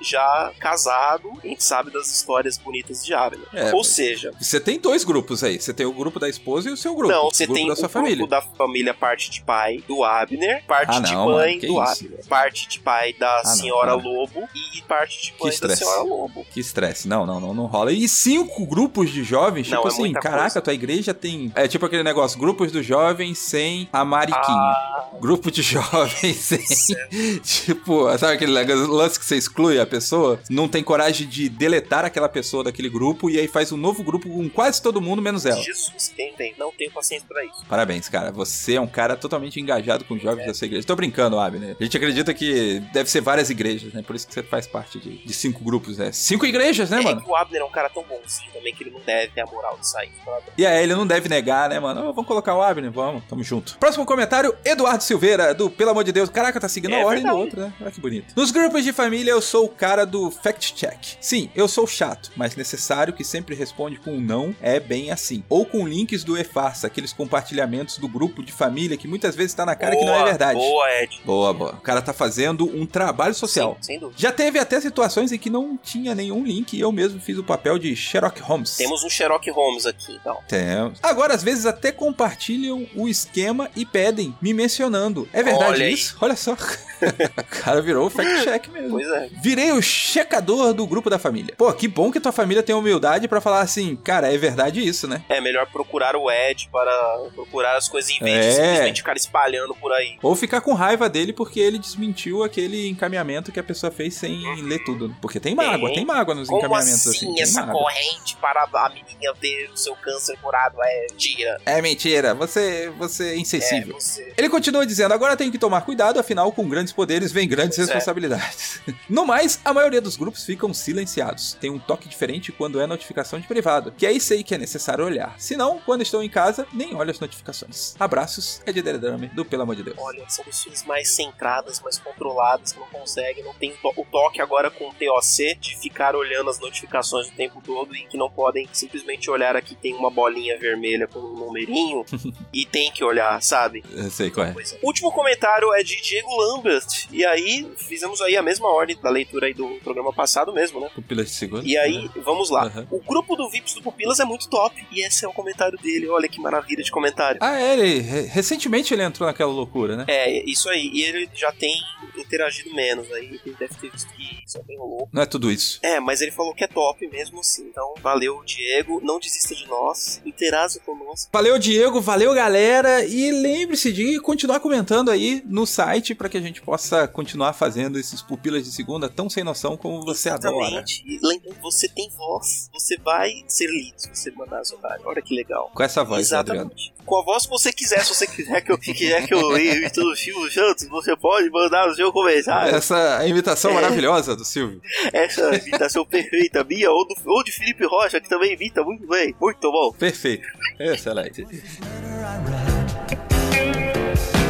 [0.00, 3.46] já casado, a gente sabe das histórias bonitas de Abner.
[3.52, 5.60] É, Ou seja, Você tem dois grupos aí.
[5.60, 7.12] Você tem o grupo da esposa e o seu grupo.
[7.12, 8.26] não, você grupo tem da o sua grupo família.
[8.26, 11.82] da família parte de pai do Abner, parte Ah, de não, mãe mano, que do
[11.82, 12.04] isso?
[12.06, 14.02] Abner, parte de pai da não, senhora para.
[14.08, 15.84] Lobo e parte de mãe da estresse.
[15.84, 16.46] senhora Lobo.
[16.52, 17.08] Que estresse.
[17.08, 17.92] Não, não, não, não rola.
[17.92, 20.60] E cinco grupos de jovens, Não, tipo é assim, caraca, coisa.
[20.60, 21.50] tua igreja tem.
[21.54, 24.42] É tipo aquele negócio, grupos dos jovens sem a Mariquinha.
[24.46, 27.38] Ah, Grupo de jovens sem.
[27.40, 30.38] tipo, sabe aquele lance que você exclui a pessoa?
[30.50, 34.28] Não tem coragem de deletar aquela pessoa daquele grupo e aí faz um novo grupo
[34.28, 35.60] com quase todo mundo, menos ela.
[35.62, 36.54] Jesus, tem, tem.
[36.58, 37.64] Não tenho paciência pra isso.
[37.68, 38.30] Parabéns, cara.
[38.32, 40.86] Você é um cara totalmente engajado com os jovens da sua igreja.
[40.86, 41.76] Tô brincando, Abner.
[41.78, 44.02] A gente acredita que deve ser várias igrejas, né?
[44.02, 46.10] Por isso que você faz parte de, de cinco grupos, né?
[46.12, 47.22] Cinco igrejas, né, é mano?
[47.22, 49.46] que o Abner é um cara tão bonzinho também que ele não deve ter a
[49.46, 50.10] moral de sair.
[50.56, 52.00] E aí, ele não deve negar, né, mano?
[52.08, 53.78] Ô, vamos colocar o Abner, vamos, tamo junto.
[53.78, 56.30] Próximo comentário, Eduardo Silveira, do Pelo Amor de Deus.
[56.30, 57.44] Caraca, tá seguindo É a ordem do verdade.
[57.44, 57.72] outro, né?
[57.80, 58.32] Olha que bonito.
[58.34, 61.16] Nos grupos de família, eu sou o cara do fact check.
[61.20, 65.44] Sim, eu sou chato, mas necessário que sempre responde com um não é bem assim.
[65.48, 69.64] Ou com links do E-Farsa, aqueles compartilhamentos do grupo de família que muitas vezes tá
[69.66, 70.58] na cara que não é Boa, verdade.
[70.58, 71.20] Boa, Ed.
[71.24, 71.72] Boa, boa.
[71.72, 73.76] O cara tá fazendo um trabalho social.
[73.80, 74.18] Sim, sem dúvida.
[74.18, 77.44] Já teve até situações em que não tinha nenhum link e eu mesmo fiz o
[77.44, 78.76] papel de Sherlock Holmes.
[78.76, 80.38] Temos um Sherlock Holmes aqui, então.
[80.48, 80.98] Temos.
[81.02, 85.28] Agora, às vezes, até compartilham o esquema e pedem, me mencionando.
[85.32, 86.16] É verdade Olha isso?
[86.20, 86.56] Olha só.
[86.98, 88.92] O cara virou o fact-check mesmo.
[88.92, 89.28] Pois é.
[89.42, 91.54] Virei o checador do grupo da família.
[91.54, 95.06] Pô, que bom que tua família tem humildade pra falar assim, cara, é verdade isso,
[95.06, 95.22] né?
[95.28, 98.84] É melhor procurar o Ed para procurar as coisas em vez É.
[98.85, 100.18] de simplesmente ficar espalhando por aí.
[100.22, 104.62] Ou ficar com raiva dele porque ele desmentiu aquele encaminhamento que a pessoa fez sem
[104.62, 105.14] ler tudo.
[105.20, 107.40] Porque tem mágoa, tem mágoa nos Como encaminhamentos assim assim.
[107.40, 107.82] essa mágoa.
[107.82, 111.58] corrente para a menininha ter o seu câncer curado é dia?
[111.64, 113.94] É mentira, você, você é É, insensível.
[113.94, 114.32] você.
[114.36, 117.88] Ele continua dizendo: agora tem que tomar cuidado, afinal, com grandes poderes vem grandes Pois
[117.88, 117.92] é.
[117.94, 118.80] responsabilidades.
[119.08, 121.54] No mais, a maioria dos grupos ficam silenciados.
[121.60, 125.04] Tem um toque diferente quando é notificação de privado, que aí sei que é necessário
[125.04, 125.34] olhar.
[125.38, 127.94] Se não, quando estou em casa, nem olho as notificações.
[127.98, 129.96] Abraços, é de do Pelo Amor de Deus.
[129.98, 134.40] Olha, são pessoas mais centradas, mais controladas, que não conseguem, não tem to- o toque
[134.40, 138.30] agora com o TOC de ficar olhando as notificações o tempo todo e que não
[138.30, 142.04] podem simplesmente olhar aqui tem uma bolinha vermelha com um numerinho
[142.52, 143.84] e tem que olhar, sabe?
[143.92, 144.50] Eu sei qual é.
[144.50, 144.78] É.
[144.82, 146.86] Último comentário é de Diego Lambert.
[147.10, 150.90] E aí, fizemos aí a mesma ordem da leitura aí do programa passado mesmo, né?
[150.94, 151.66] Pupilas de segundo.
[151.66, 152.64] E aí, vamos lá.
[152.66, 152.86] Aham.
[152.90, 154.86] O grupo do Vips do Pupilas é muito top.
[154.90, 156.08] E esse é o comentário dele.
[156.08, 157.38] Olha que maravilha de comentário.
[157.42, 158.22] Ah, é, ele, re-
[158.66, 160.04] recentemente ele entrou naquela loucura, né?
[160.08, 160.90] É, isso aí.
[160.92, 161.74] E ele já tem
[162.16, 163.10] interagido menos.
[163.12, 165.08] Aí ele deve ter visto que isso é louco.
[165.12, 165.78] Não é tudo isso.
[165.82, 167.66] É, mas ele falou que é top mesmo assim.
[167.68, 169.00] Então, valeu, Diego.
[169.02, 170.20] Não desista de nós.
[170.24, 171.30] Interaja conosco.
[171.32, 173.04] Valeu, Diego, valeu, galera.
[173.04, 177.98] E lembre-se de continuar comentando aí no site para que a gente possa continuar fazendo
[177.98, 180.56] esses pupilas de segunda tão sem noção como você adora.
[180.56, 181.02] Exatamente.
[181.06, 182.68] E lembrando, você tem voz.
[182.72, 185.02] Você vai ser lido se você mandar horário.
[185.06, 185.70] Olha que legal.
[185.74, 186.70] Com essa voz, Adriano.
[186.72, 186.94] Exatamente.
[187.04, 190.00] Com a voz que você quiser, se você quiser que eu, quiser que eu imite
[190.00, 192.74] o Silvio Santos, você pode mandar o seu comentário.
[192.74, 193.74] Essa imitação É.
[193.74, 194.80] maravilhosa do Silvio.
[195.12, 199.34] Essa imitação perfeita minha, ou, do, ou de Felipe Rocha, que também imita muito bem.
[199.40, 199.92] Muito bom.
[199.98, 200.46] Perfeito.
[200.78, 201.46] Excelente.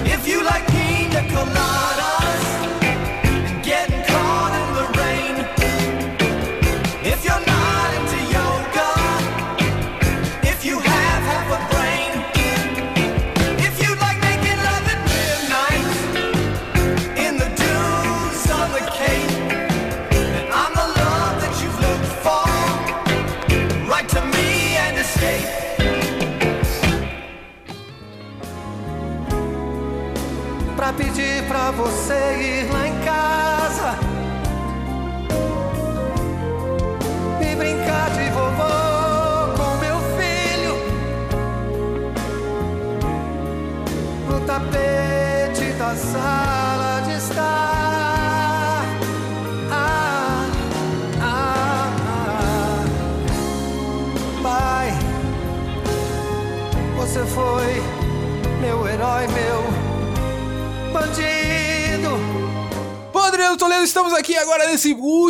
[0.05, 0.67] If you like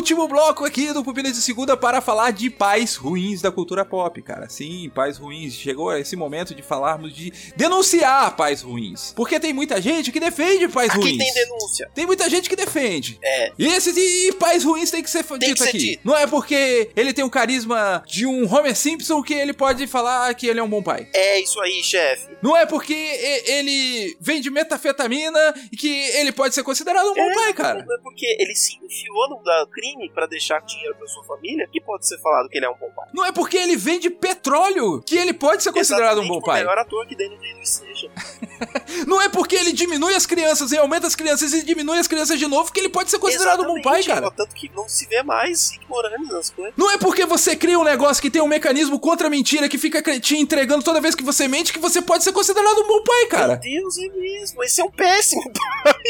[0.07, 4.21] último bloco aqui do Pupilas de Segunda para falar de pais ruins da cultura pop,
[4.23, 4.49] cara.
[4.49, 5.55] Sim, pais ruins.
[5.55, 9.13] Chegou esse momento de falarmos de denunciar pais ruins.
[9.15, 11.19] Porque tem muita gente que defende pais Aqui ruins.
[11.19, 11.91] tem denúncia.
[11.95, 13.19] Tem muita gente que defende.
[13.23, 13.53] É.
[13.59, 15.79] E esses e, e pais ruins tem que ser Tem dito que ser aqui.
[15.79, 16.01] dito.
[16.05, 20.33] Não é porque ele tem o carisma de um Homer Simpson que ele pode falar
[20.35, 21.09] que ele é um bom pai.
[21.13, 22.29] É isso aí, chefe.
[22.43, 27.53] Não é porque ele vende metafetamina e que ele pode ser considerado um bom pai,
[27.53, 27.85] cara.
[27.85, 31.81] Não é porque ele se enfiou no crime pra deixar dinheiro pra sua família que
[31.81, 33.09] pode ser falado que ele é um bom pai.
[33.13, 36.43] Não é porque ele vende petróleo que ele pode ser considerado um Exatamente, bom O
[36.43, 36.61] pai.
[36.61, 38.11] melhor ator que Daniel Day-Lewis seja.
[39.07, 42.39] Não é porque ele diminui as crianças e aumenta as crianças e diminui as crianças
[42.39, 44.31] de novo que ele pode ser considerado um bom pai, Exatamente, cara.
[44.31, 46.73] Tanto que não se vê mais Rick Moranis nas coisas.
[46.77, 49.77] Não é porque você cria um negócio que tem um mecanismo contra a mentira que
[49.79, 53.03] fica te entregando toda vez que você mente que você pode ser considerado um bom
[53.03, 53.61] pai, cara.
[53.63, 54.63] Meu Deus, é mesmo.
[54.65, 56.03] Esse é um péssimo pai.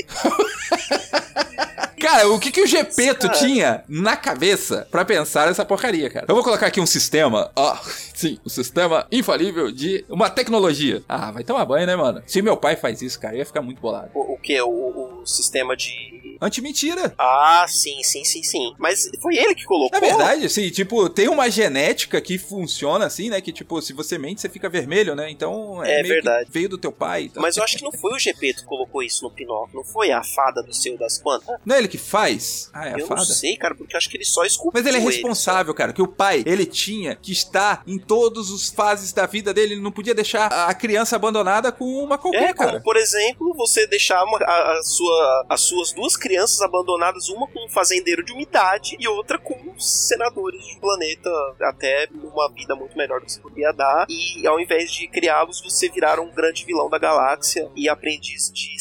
[2.01, 6.27] Cara, o que, que o Gepeto tinha na cabeça pra pensar nessa porcaria, cara?
[6.29, 7.77] Eu vou colocar aqui um sistema, ó,
[8.17, 11.03] sim, um sistema infalível de uma tecnologia.
[11.09, 12.23] Ah, vai tomar banho, né, mano?
[12.27, 14.11] Se meu pai faz isso, cara, eu ia ficar muito bolado.
[14.15, 14.61] O, o que?
[14.61, 16.37] O, o sistema de.
[16.41, 17.15] Anti-mentira.
[17.19, 18.75] Ah, sim, sim, sim, sim.
[18.79, 19.97] Mas foi ele que colocou.
[19.97, 23.41] É verdade, assim, tipo, tem uma genética que funciona assim, né?
[23.41, 25.31] Que, tipo, se você mente, você fica vermelho, né?
[25.31, 26.51] Então, É meio verdade.
[26.53, 27.25] veio do teu pai.
[27.25, 27.43] Então.
[27.43, 29.77] Mas eu acho que não foi o Gepeto que colocou isso no Pinóquio.
[29.77, 31.57] Não foi a fada do seu das quantas?
[31.65, 32.71] Não é ele que faz?
[32.73, 33.21] Ah, é a eu fada?
[33.21, 35.93] não sei, cara, porque eu acho que ele só esculpiu Mas ele é responsável, cara,
[35.93, 39.81] que o pai, ele tinha que estar em todas as fases da vida dele, ele
[39.83, 42.81] não podia deixar a criança abandonada com uma qualquer, É, como cara.
[42.81, 47.67] por exemplo, você deixar uma- a, a sua, as suas duas crianças abandonadas, uma com
[47.67, 51.31] um fazendeiro de umidade e outra com senadores de um planeta
[51.63, 54.07] até numa vida muito melhor do que você poderia dar.
[54.09, 58.77] E ao invés de criá-los, você viraram um grande vilão da galáxia e aprendiz de.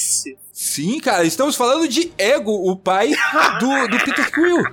[0.51, 3.09] Sim, cara, estamos falando de Ego, o pai
[3.59, 4.63] do, do Peter Quill.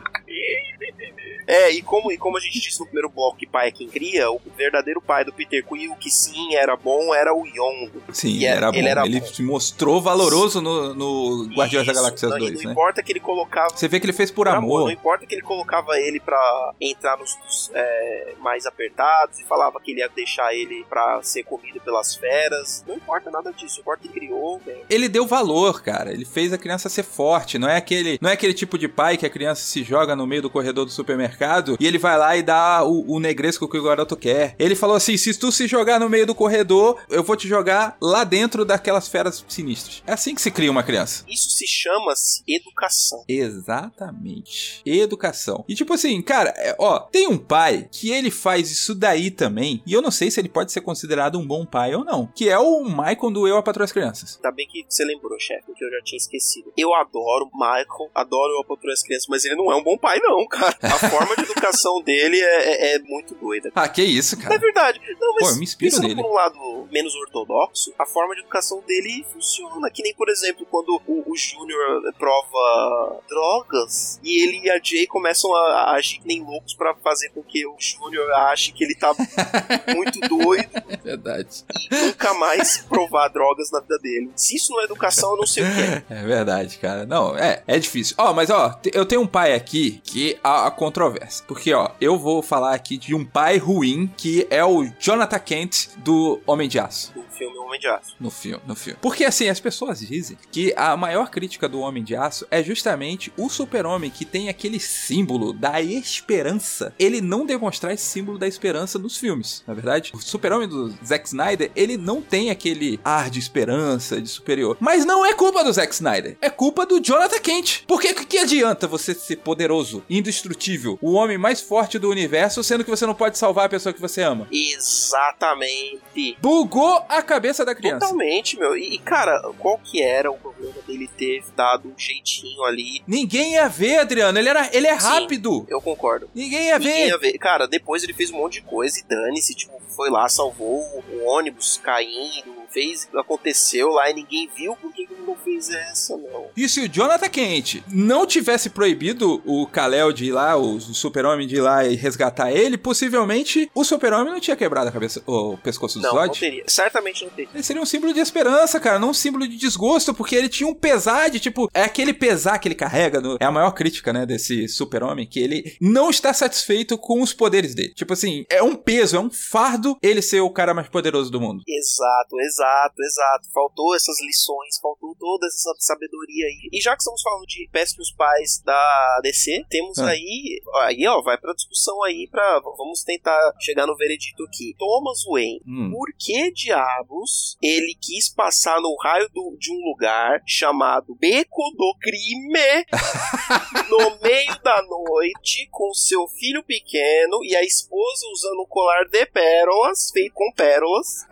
[1.53, 3.87] É, e como, e como a gente disse no primeiro bloco que pai é quem
[3.87, 8.03] cria, o verdadeiro pai do Peter Quill, que sim era bom, era o Yondu.
[8.11, 8.79] Sim, E era bom.
[8.79, 9.27] ele era ele bom.
[9.27, 12.71] se mostrou valoroso no, no Guardiões da Galáxia não, e 2, não né?
[12.73, 14.85] importa que ele colocava Você vê que ele fez por amor.
[14.85, 19.79] Não importa que ele colocava ele pra entrar nos, nos, é, mais apertados e falava
[19.79, 22.83] que ele ia deixar ele pra ser comido pelas feras.
[22.89, 23.81] Não importa nada disso.
[23.81, 24.59] Importa que criou.
[24.65, 24.75] né?
[24.89, 26.13] Ele deu valor, cara.
[26.13, 27.59] Ele fez a criança ser forte.
[27.59, 30.27] Não é aquele, não é aquele tipo de pai que a criança se joga no
[30.27, 31.42] meio do corredor do supermercado
[31.79, 34.55] e ele vai lá e dá o, o negresco que o garoto quer.
[34.59, 37.97] Ele falou assim: se tu se jogar no meio do corredor, eu vou te jogar
[38.01, 40.03] lá dentro daquelas feras sinistras.
[40.07, 41.25] É assim que se cria uma criança.
[41.29, 43.25] Isso se chama-se educação.
[43.29, 44.83] Exatamente.
[44.85, 45.65] Educação.
[45.69, 49.83] E tipo assim, cara, é, ó, tem um pai que ele faz isso daí também,
[49.87, 52.49] e eu não sei se ele pode ser considerado um bom pai ou não, que
[52.49, 54.37] é o Michael do Eu, a Patroa e as Crianças.
[54.37, 56.73] Ainda bem que você lembrou, chefe, porque eu já tinha esquecido.
[56.77, 60.19] Eu adoro Michael, adoro o Patrulha as Crianças, mas ele não é um bom pai,
[60.21, 60.77] não, cara.
[60.83, 63.71] A forma de educação dele é, é- é muito doida.
[63.75, 64.59] Ah, que isso, É cara.
[64.59, 65.01] verdade.
[65.21, 66.15] Não, mas Pô, eu me inspiro nele.
[66.17, 69.91] por um lado menos ortodoxo, a forma de educação dele funciona.
[69.91, 75.07] Que nem, por exemplo, quando o, o Júnior prova drogas e ele e a Jay
[75.07, 78.85] começam a, a agir que nem loucos pra fazer com que o Júnior ache que
[78.85, 79.13] ele tá
[79.95, 81.65] muito doido É verdade.
[81.91, 84.31] e nunca mais provar drogas na vida dele.
[84.37, 86.03] Se isso não é educação, eu não sei o que é.
[86.23, 87.05] É verdade, cara.
[87.07, 88.15] Não, é, é difícil.
[88.19, 91.12] Ó, mas ó, te- eu tenho um pai aqui que há a controvérsia.
[91.47, 95.89] Porque, ó, eu vou falar aqui de um pai ruim que é o Jonathan Kent
[95.99, 97.13] do Homem de Aço.
[97.15, 98.15] Do filme Homem de Aço.
[98.21, 98.99] No filme, no filme.
[99.01, 103.33] Porque assim, as pessoas dizem que a maior crítica do Homem de Aço é justamente
[103.37, 106.95] o super-homem que tem aquele símbolo da esperança.
[106.99, 110.13] Ele não demonstrar esse símbolo da esperança nos filmes, na verdade.
[110.15, 114.77] O super-homem do Zack Snyder, ele não tem aquele ar de esperança, de superior.
[114.79, 117.85] Mas não é culpa do Zack Snyder, é culpa do Jonathan Kent.
[117.87, 122.85] Porque que, que adianta você ser poderoso, indestrutível, o homem mais forte do universo, sendo
[122.85, 124.47] que você não pode salvar a pessoa que você ama?
[124.51, 126.37] Exatamente.
[126.41, 128.01] Bugou a cabeça da criança.
[128.07, 128.77] Totalmente, meu.
[128.77, 133.03] E, cara, qual que era o problema dele ter dado um jeitinho ali?
[133.07, 134.39] Ninguém ia ver, Adriano.
[134.39, 135.07] Ele, era, ele é Sim.
[135.09, 135.67] rápido.
[135.69, 136.31] Eu concordo.
[136.35, 137.09] Ninguém ia Ninguém ver.
[137.09, 137.39] ia ver.
[137.39, 140.81] Cara, depois ele fez um monte de coisa e dane-se, tipo, foi lá, salvou
[141.13, 144.75] o ônibus caindo, fez, aconteceu lá e ninguém viu.
[144.77, 146.47] Por que ele não fez essa, não?
[146.57, 151.47] E se o Jonathan Kent não tivesse proibido o Kal-El de ir lá, o, super-homem
[151.47, 155.57] de ir lá e resgatar ele, possivelmente o super-homem não tinha quebrado a cabeça, o
[155.59, 156.39] pescoço do Não, não Zod.
[156.41, 156.65] teria.
[156.67, 157.51] Certamente não teria.
[157.53, 160.69] Ele seria um símbolo de esperança, cara, não um símbolo de desgosto, porque ele tinha
[160.69, 164.13] um pesar de, tipo, é aquele pesar que ele carrega, no- é a maior crítica,
[164.13, 167.93] né, desse super-homem, que ele não está satisfeito com os poderes dele.
[167.95, 171.41] Tipo assim, é um peso, é um fardo ele ser o cara mais poderoso do
[171.41, 171.63] mundo.
[171.69, 172.62] Exato, exato,
[172.99, 173.49] exato.
[173.53, 176.69] Faltou essas lições, faltou toda essa sabedoria aí.
[176.73, 180.09] E já que estamos falando de péssimos pais da DC, temos Ah.
[180.11, 184.75] aí, aí ó, vai pra discussão aí pra, vamos tentar chegar no veredito aqui.
[184.79, 185.91] Thomas Wayne, Hum.
[185.93, 191.97] por que diabos ele quis passar no raio do- de um lugar chamado Beco do
[192.01, 192.85] Crime
[193.91, 199.25] no meio da noite com seu filho pequeno e a esposa usando um colar de
[199.27, 201.27] pérolas, feito com pérolas.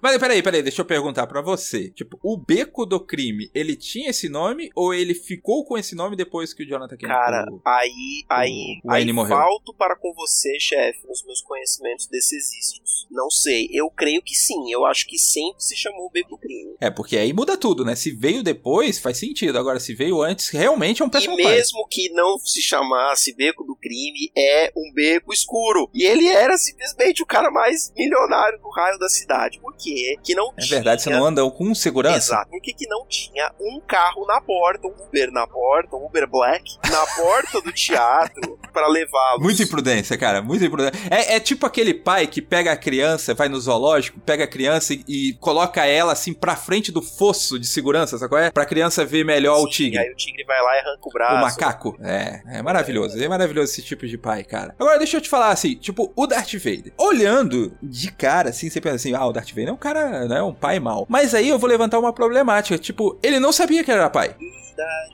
[0.00, 1.90] Mas peraí, peraí, deixa eu perguntar pra você.
[1.90, 6.16] Tipo, o Beco do Crime, ele tinha esse nome ou ele ficou com esse nome
[6.16, 7.08] depois que o Jonathan Kent...
[7.08, 9.36] Cara, o- aí, aí, o aí morreu.
[9.36, 13.06] falto para com você, chefe, os meus conhecimentos decisísticos.
[13.10, 16.38] Não sei, eu creio que sim, eu acho que sempre se chamou o Beco do
[16.38, 16.74] Crime.
[16.80, 17.94] É, porque aí muda tudo, né?
[17.96, 19.58] Se veio depois, faz sentido.
[19.58, 21.54] Agora, se veio antes, realmente é um E péssimo pai.
[21.56, 25.88] mesmo que não se chamasse Beco do Crime, é um beco escuro.
[25.94, 29.58] E ele era simplesmente o cara mais milionário do raio da cidade.
[29.60, 30.16] Por quê?
[30.28, 30.76] Que não É tinha...
[30.76, 32.18] verdade, você não anda com segurança?
[32.34, 32.50] Exato.
[32.50, 36.28] Por que, que não tinha um carro na porta, um Uber na porta, um Uber
[36.28, 39.42] Black, na porta do teatro para levá-los?
[39.42, 41.00] Muita imprudência, cara, muita imprudência.
[41.10, 44.92] É, é tipo aquele pai que pega a criança, vai no zoológico, pega a criança
[44.92, 48.50] e, e coloca ela assim pra frente do fosso de segurança, sabe qual é?
[48.50, 49.98] Pra criança ver melhor o Sim, tigre.
[49.98, 51.34] Aí o tigre vai lá e arranca o braço.
[51.36, 51.96] O macaco.
[52.02, 53.18] É, é maravilhoso.
[53.18, 54.74] É maravilhoso esse tipo de pai, cara.
[54.78, 56.92] Agora, deixa eu te falar assim, tipo, o Darth Vader.
[56.98, 60.42] Olhando de cara, assim, você pensa assim, ah, o Darth Vader é um cara, né,
[60.42, 61.06] um pai mau.
[61.08, 62.78] Mas aí eu vou levantar uma problemática.
[62.78, 64.34] Tipo, ele não sabia que era pai.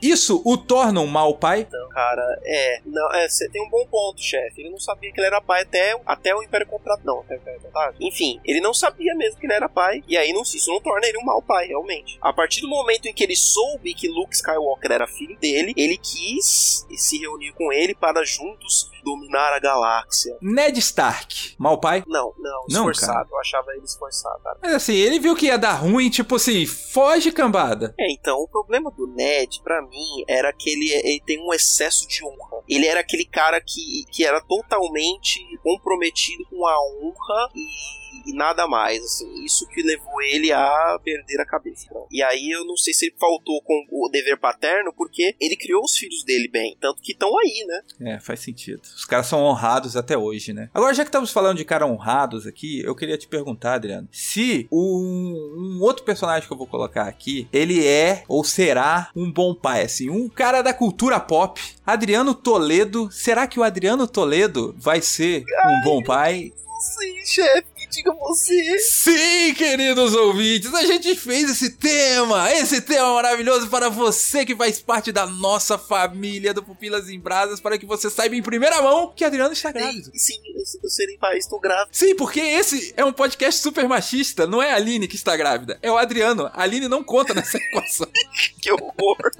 [0.01, 1.67] Isso o torna um mau pai?
[1.89, 2.81] cara, é.
[2.85, 4.61] Não, é, você tem um bom ponto, chefe.
[4.61, 6.97] Ele não sabia que ele era pai até, até o Império Contra...
[7.03, 7.93] Não, até o Império Contra...
[7.99, 10.03] Enfim, ele não sabia mesmo que ele era pai.
[10.07, 12.17] E aí não, isso não torna ele um mau pai, realmente.
[12.21, 15.97] A partir do momento em que ele soube que Luke Skywalker era filho dele, ele
[15.97, 20.35] quis se reunir com ele para juntos dominar a galáxia.
[20.41, 22.03] Ned Stark, mau pai?
[22.07, 23.29] Não, não, Não, esforçado.
[23.31, 24.57] Eu achava ele esforçado, cara.
[24.61, 27.93] Mas assim, ele viu que ia dar ruim, tipo assim, foge cambada.
[27.99, 32.07] É, então, o problema do Ned, pra mim, era que ele, ele tem um excesso
[32.07, 32.63] de honra.
[32.67, 38.67] Ele era aquele cara que, que era totalmente comprometido com a honra e, e nada
[38.67, 39.43] mais, assim.
[39.43, 41.87] Isso que levou ele a perder a cabeça.
[42.11, 45.83] E aí eu não sei se ele faltou com o dever paterno, porque ele criou
[45.83, 46.77] os filhos dele bem.
[46.79, 48.13] Tanto que estão aí, né?
[48.13, 48.81] É, faz sentido.
[48.83, 50.69] Os caras são honrados até hoje, né?
[50.73, 54.67] Agora, já que estamos falando de caras honrados aqui, eu queria te perguntar, Adriano, se
[54.71, 59.53] um, um outro personagem que eu vou colocar aqui, ele é ou será um bom
[59.53, 65.01] pai, assim, um cara da cultura pop, Adriano Toledo, será que o Adriano Toledo vai
[65.01, 66.51] ser um bom pai?
[66.79, 68.79] Sim, chefe, diga você.
[68.79, 74.81] Sim, queridos ouvintes, a gente fez esse tema, esse tema maravilhoso para você que faz
[74.81, 79.13] parte da nossa família do Pupilas em Brasas, para que você saiba em primeira mão
[79.15, 80.11] que Adriano está grávido.
[80.13, 81.89] Sim, sim, eu, eu serei pai, estou grávida.
[81.91, 85.79] Sim, porque esse é um podcast super machista, não é a Aline que está grávida,
[85.81, 86.49] é o Adriano.
[86.53, 88.07] A Aline não conta nessa equação.
[88.61, 89.31] Que horror.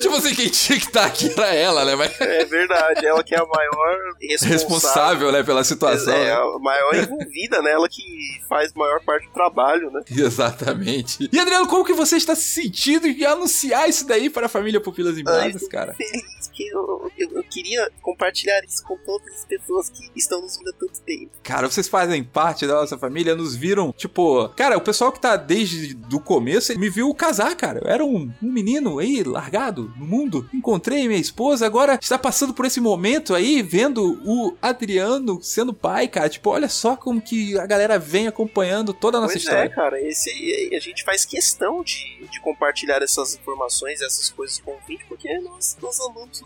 [0.00, 1.94] Tipo assim, quem tinha que estar aqui era ela, né?
[1.94, 4.52] Mas É verdade, ela que é a maior responsável.
[4.52, 6.14] responsável, né, pela situação.
[6.14, 6.32] É, né?
[6.32, 8.02] a maior envolvida nela que
[8.48, 10.00] faz maior parte do trabalho, né?
[10.10, 11.28] Exatamente.
[11.32, 14.80] E Adriano, como que você está se sentindo em anunciar isso daí para a família
[14.80, 15.94] Pupilas em Ai, Brasas, tô cara?
[15.94, 20.56] feliz que eu, eu, eu queria compartilhar isso com todas as pessoas que estão nos
[20.56, 21.30] vendo há tanto tempo.
[21.42, 25.36] Cara, vocês fazem parte da nossa família, nos viram, tipo, cara, o pessoal que tá
[25.36, 27.80] desde do começo me viu casar, cara.
[27.84, 30.48] Eu era um, um menino aí, largado no mundo.
[30.52, 36.08] Encontrei minha esposa, agora está passando por esse momento aí, vendo o Adriano sendo pai,
[36.08, 36.28] cara.
[36.28, 39.66] Tipo, olha só como que a galera vem acompanhando toda a nossa pois história.
[39.66, 40.30] é, cara, esse,
[40.74, 45.38] a gente faz questão de, de compartilhar essas informações, essas coisas com o vídeo, porque
[45.40, 46.40] nós, nós amamos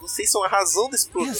[0.00, 0.30] vocês.
[0.30, 1.36] São a razão desse programa.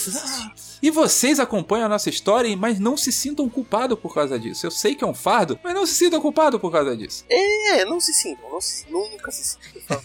[0.81, 4.65] E vocês acompanham a nossa história, mas não se sintam culpados por causa disso.
[4.65, 7.25] Eu sei que é um fardo, mas não se sintam culpados por causa disso.
[7.29, 10.01] É, não se sintam, não se- nunca se sintam.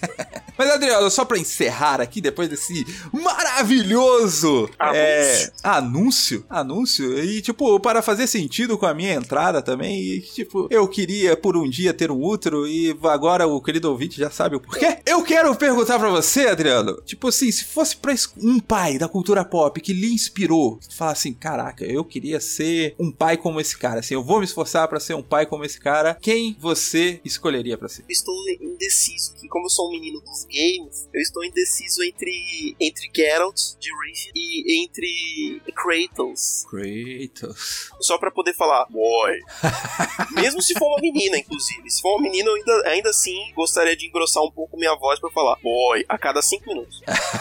[0.57, 8.01] Mas, Adriano, só pra encerrar aqui, depois desse maravilhoso é, anúncio, anúncio, e tipo, para
[8.01, 12.11] fazer sentido com a minha entrada também, e tipo, eu queria por um dia ter
[12.11, 14.99] um útero e agora o querido ouvinte já sabe o porquê.
[15.05, 19.45] Eu quero perguntar pra você, Adriano, tipo assim, se fosse pra um pai da cultura
[19.45, 24.01] pop que lhe inspirou, falar assim, caraca, eu queria ser um pai como esse cara,
[24.01, 27.76] assim, eu vou me esforçar pra ser um pai como esse cara, quem você escolheria
[27.76, 28.05] pra ser?
[28.09, 30.47] Estou indeciso, que como eu sou um menino dos
[30.78, 36.64] games, eu estou indeciso entre, entre Geralt de Rift e entre Kratos.
[36.70, 37.90] Kratos.
[38.00, 39.38] Só pra poder falar, boy.
[40.34, 41.88] Mesmo se for uma menina, inclusive.
[41.90, 45.18] Se for uma menina, eu ainda, ainda assim gostaria de engrossar um pouco minha voz
[45.20, 47.00] pra falar, boy, a cada cinco minutos.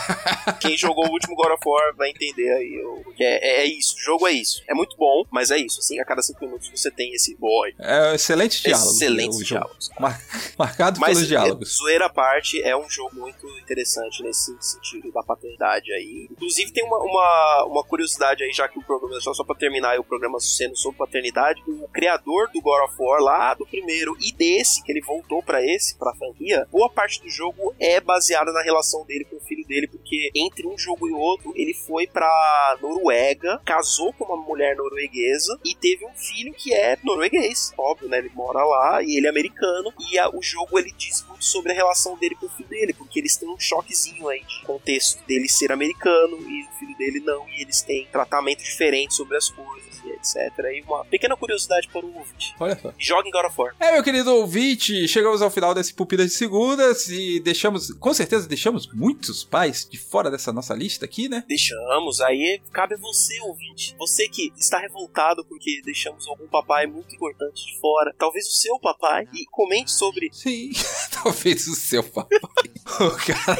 [0.59, 2.81] Quem jogou o último God of War vai entender aí.
[2.83, 4.61] o- que É, é isso, o jogo é isso.
[4.67, 5.79] É muito bom, mas é isso.
[5.79, 7.73] Assim, a cada cinco minutos você tem esse boy.
[7.79, 8.89] É um excelente diálogo.
[8.91, 9.45] Excelentes o jogo.
[9.45, 9.89] diálogos.
[9.99, 10.21] Mar-
[10.57, 11.75] marcado Mas, pelos é, diálogos.
[11.77, 16.27] zoeira à parte, é um jogo muito interessante nesse sentido da paternidade aí.
[16.31, 19.91] Inclusive, tem uma, uma, uma curiosidade aí, já que o programa, só, só pra terminar
[19.91, 24.15] aí o programa sendo sobre paternidade, o criador do God of War, lá do primeiro
[24.19, 28.51] e desse, que ele voltou pra esse, pra franquia, boa parte do jogo é baseada
[28.51, 32.07] na relação dele com o filho dele, porque entre um jogo e outro, ele foi
[32.07, 38.09] pra Noruega, casou com uma mulher norueguesa e teve um filho que é norueguês, óbvio,
[38.09, 38.17] né?
[38.17, 39.93] Ele mora lá e ele é americano.
[40.11, 42.93] E a- o jogo ele diz muito sobre a relação dele com o filho dele,
[42.93, 47.19] porque eles têm um choquezinho aí de contexto dele ser americano e o filho dele
[47.19, 49.88] não, e eles têm tratamento diferente sobre as coisas
[50.19, 50.51] etc.
[50.73, 52.55] E uma pequena curiosidade para o ouvinte.
[52.59, 52.93] Olha só.
[52.97, 53.75] Joga em God of War.
[53.79, 58.47] É, meu querido ouvinte, chegamos ao final desse Pupilas de Segundas e deixamos, com certeza,
[58.47, 61.43] deixamos muitos pais de fora dessa nossa lista aqui, né?
[61.47, 63.95] Deixamos, aí cabe a você, ouvinte.
[63.97, 68.79] Você que está revoltado porque deixamos algum papai muito importante de fora, talvez o seu
[68.79, 70.71] papai, e comente sobre Sim,
[71.23, 72.39] talvez o seu papai.
[72.99, 73.59] O cara.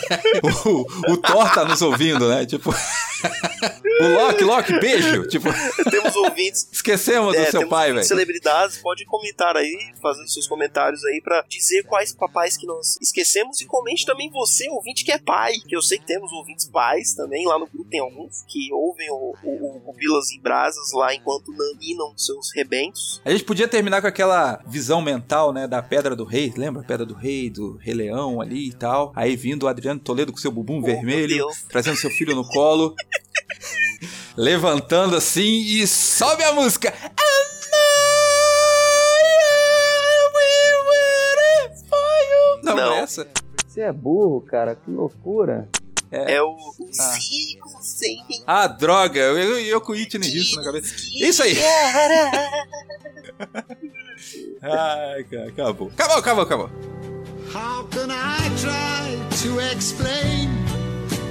[0.66, 2.46] O, o Thor tá nos ouvindo, né?
[2.46, 2.72] Tipo.
[4.02, 5.28] o Loki, Loki, beijo.
[5.28, 5.50] Tipo,
[5.90, 6.16] temos
[6.50, 8.04] ouvintes esquecemos É, do seu pai, velho.
[8.06, 13.62] celebridades, pode comentar aí, fazendo seus comentários aí pra dizer quais papais que nós esquecemos
[13.62, 17.14] e comente também você, ouvinte que é pai, que eu sei que temos ouvintes pais
[17.14, 22.14] também, lá no grupo tem alguns que ouvem o, o, em Brasas lá enquanto naninam
[22.18, 23.22] seus rebentos.
[23.24, 26.84] A gente podia terminar com aquela visão mental, né, da Pedra do Rei, lembra?
[26.84, 29.12] Pedra do Rei, do Rei Leão ali e tal.
[29.16, 31.66] Aí vindo o Adriano Toledo com seu bumbum vermelho, Deus.
[31.70, 32.96] trazendo seu filho no colo,
[34.38, 36.94] levantando assim e sobe a música.
[42.64, 42.94] Não, Não.
[42.94, 43.28] é essa?
[43.68, 45.68] Você é burro, cara, que loucura.
[46.12, 46.56] É o
[47.00, 47.04] Ah.
[47.20, 48.18] Sigo sem
[48.48, 50.96] Ah, droga, eu, eu, eu com Whitney Houston na cabeça.
[51.22, 51.56] Isso aí.
[54.62, 55.90] Ai, cara, acabou.
[55.94, 56.70] Acabou, acabou, acabou.
[57.54, 60.50] How can I try to explain?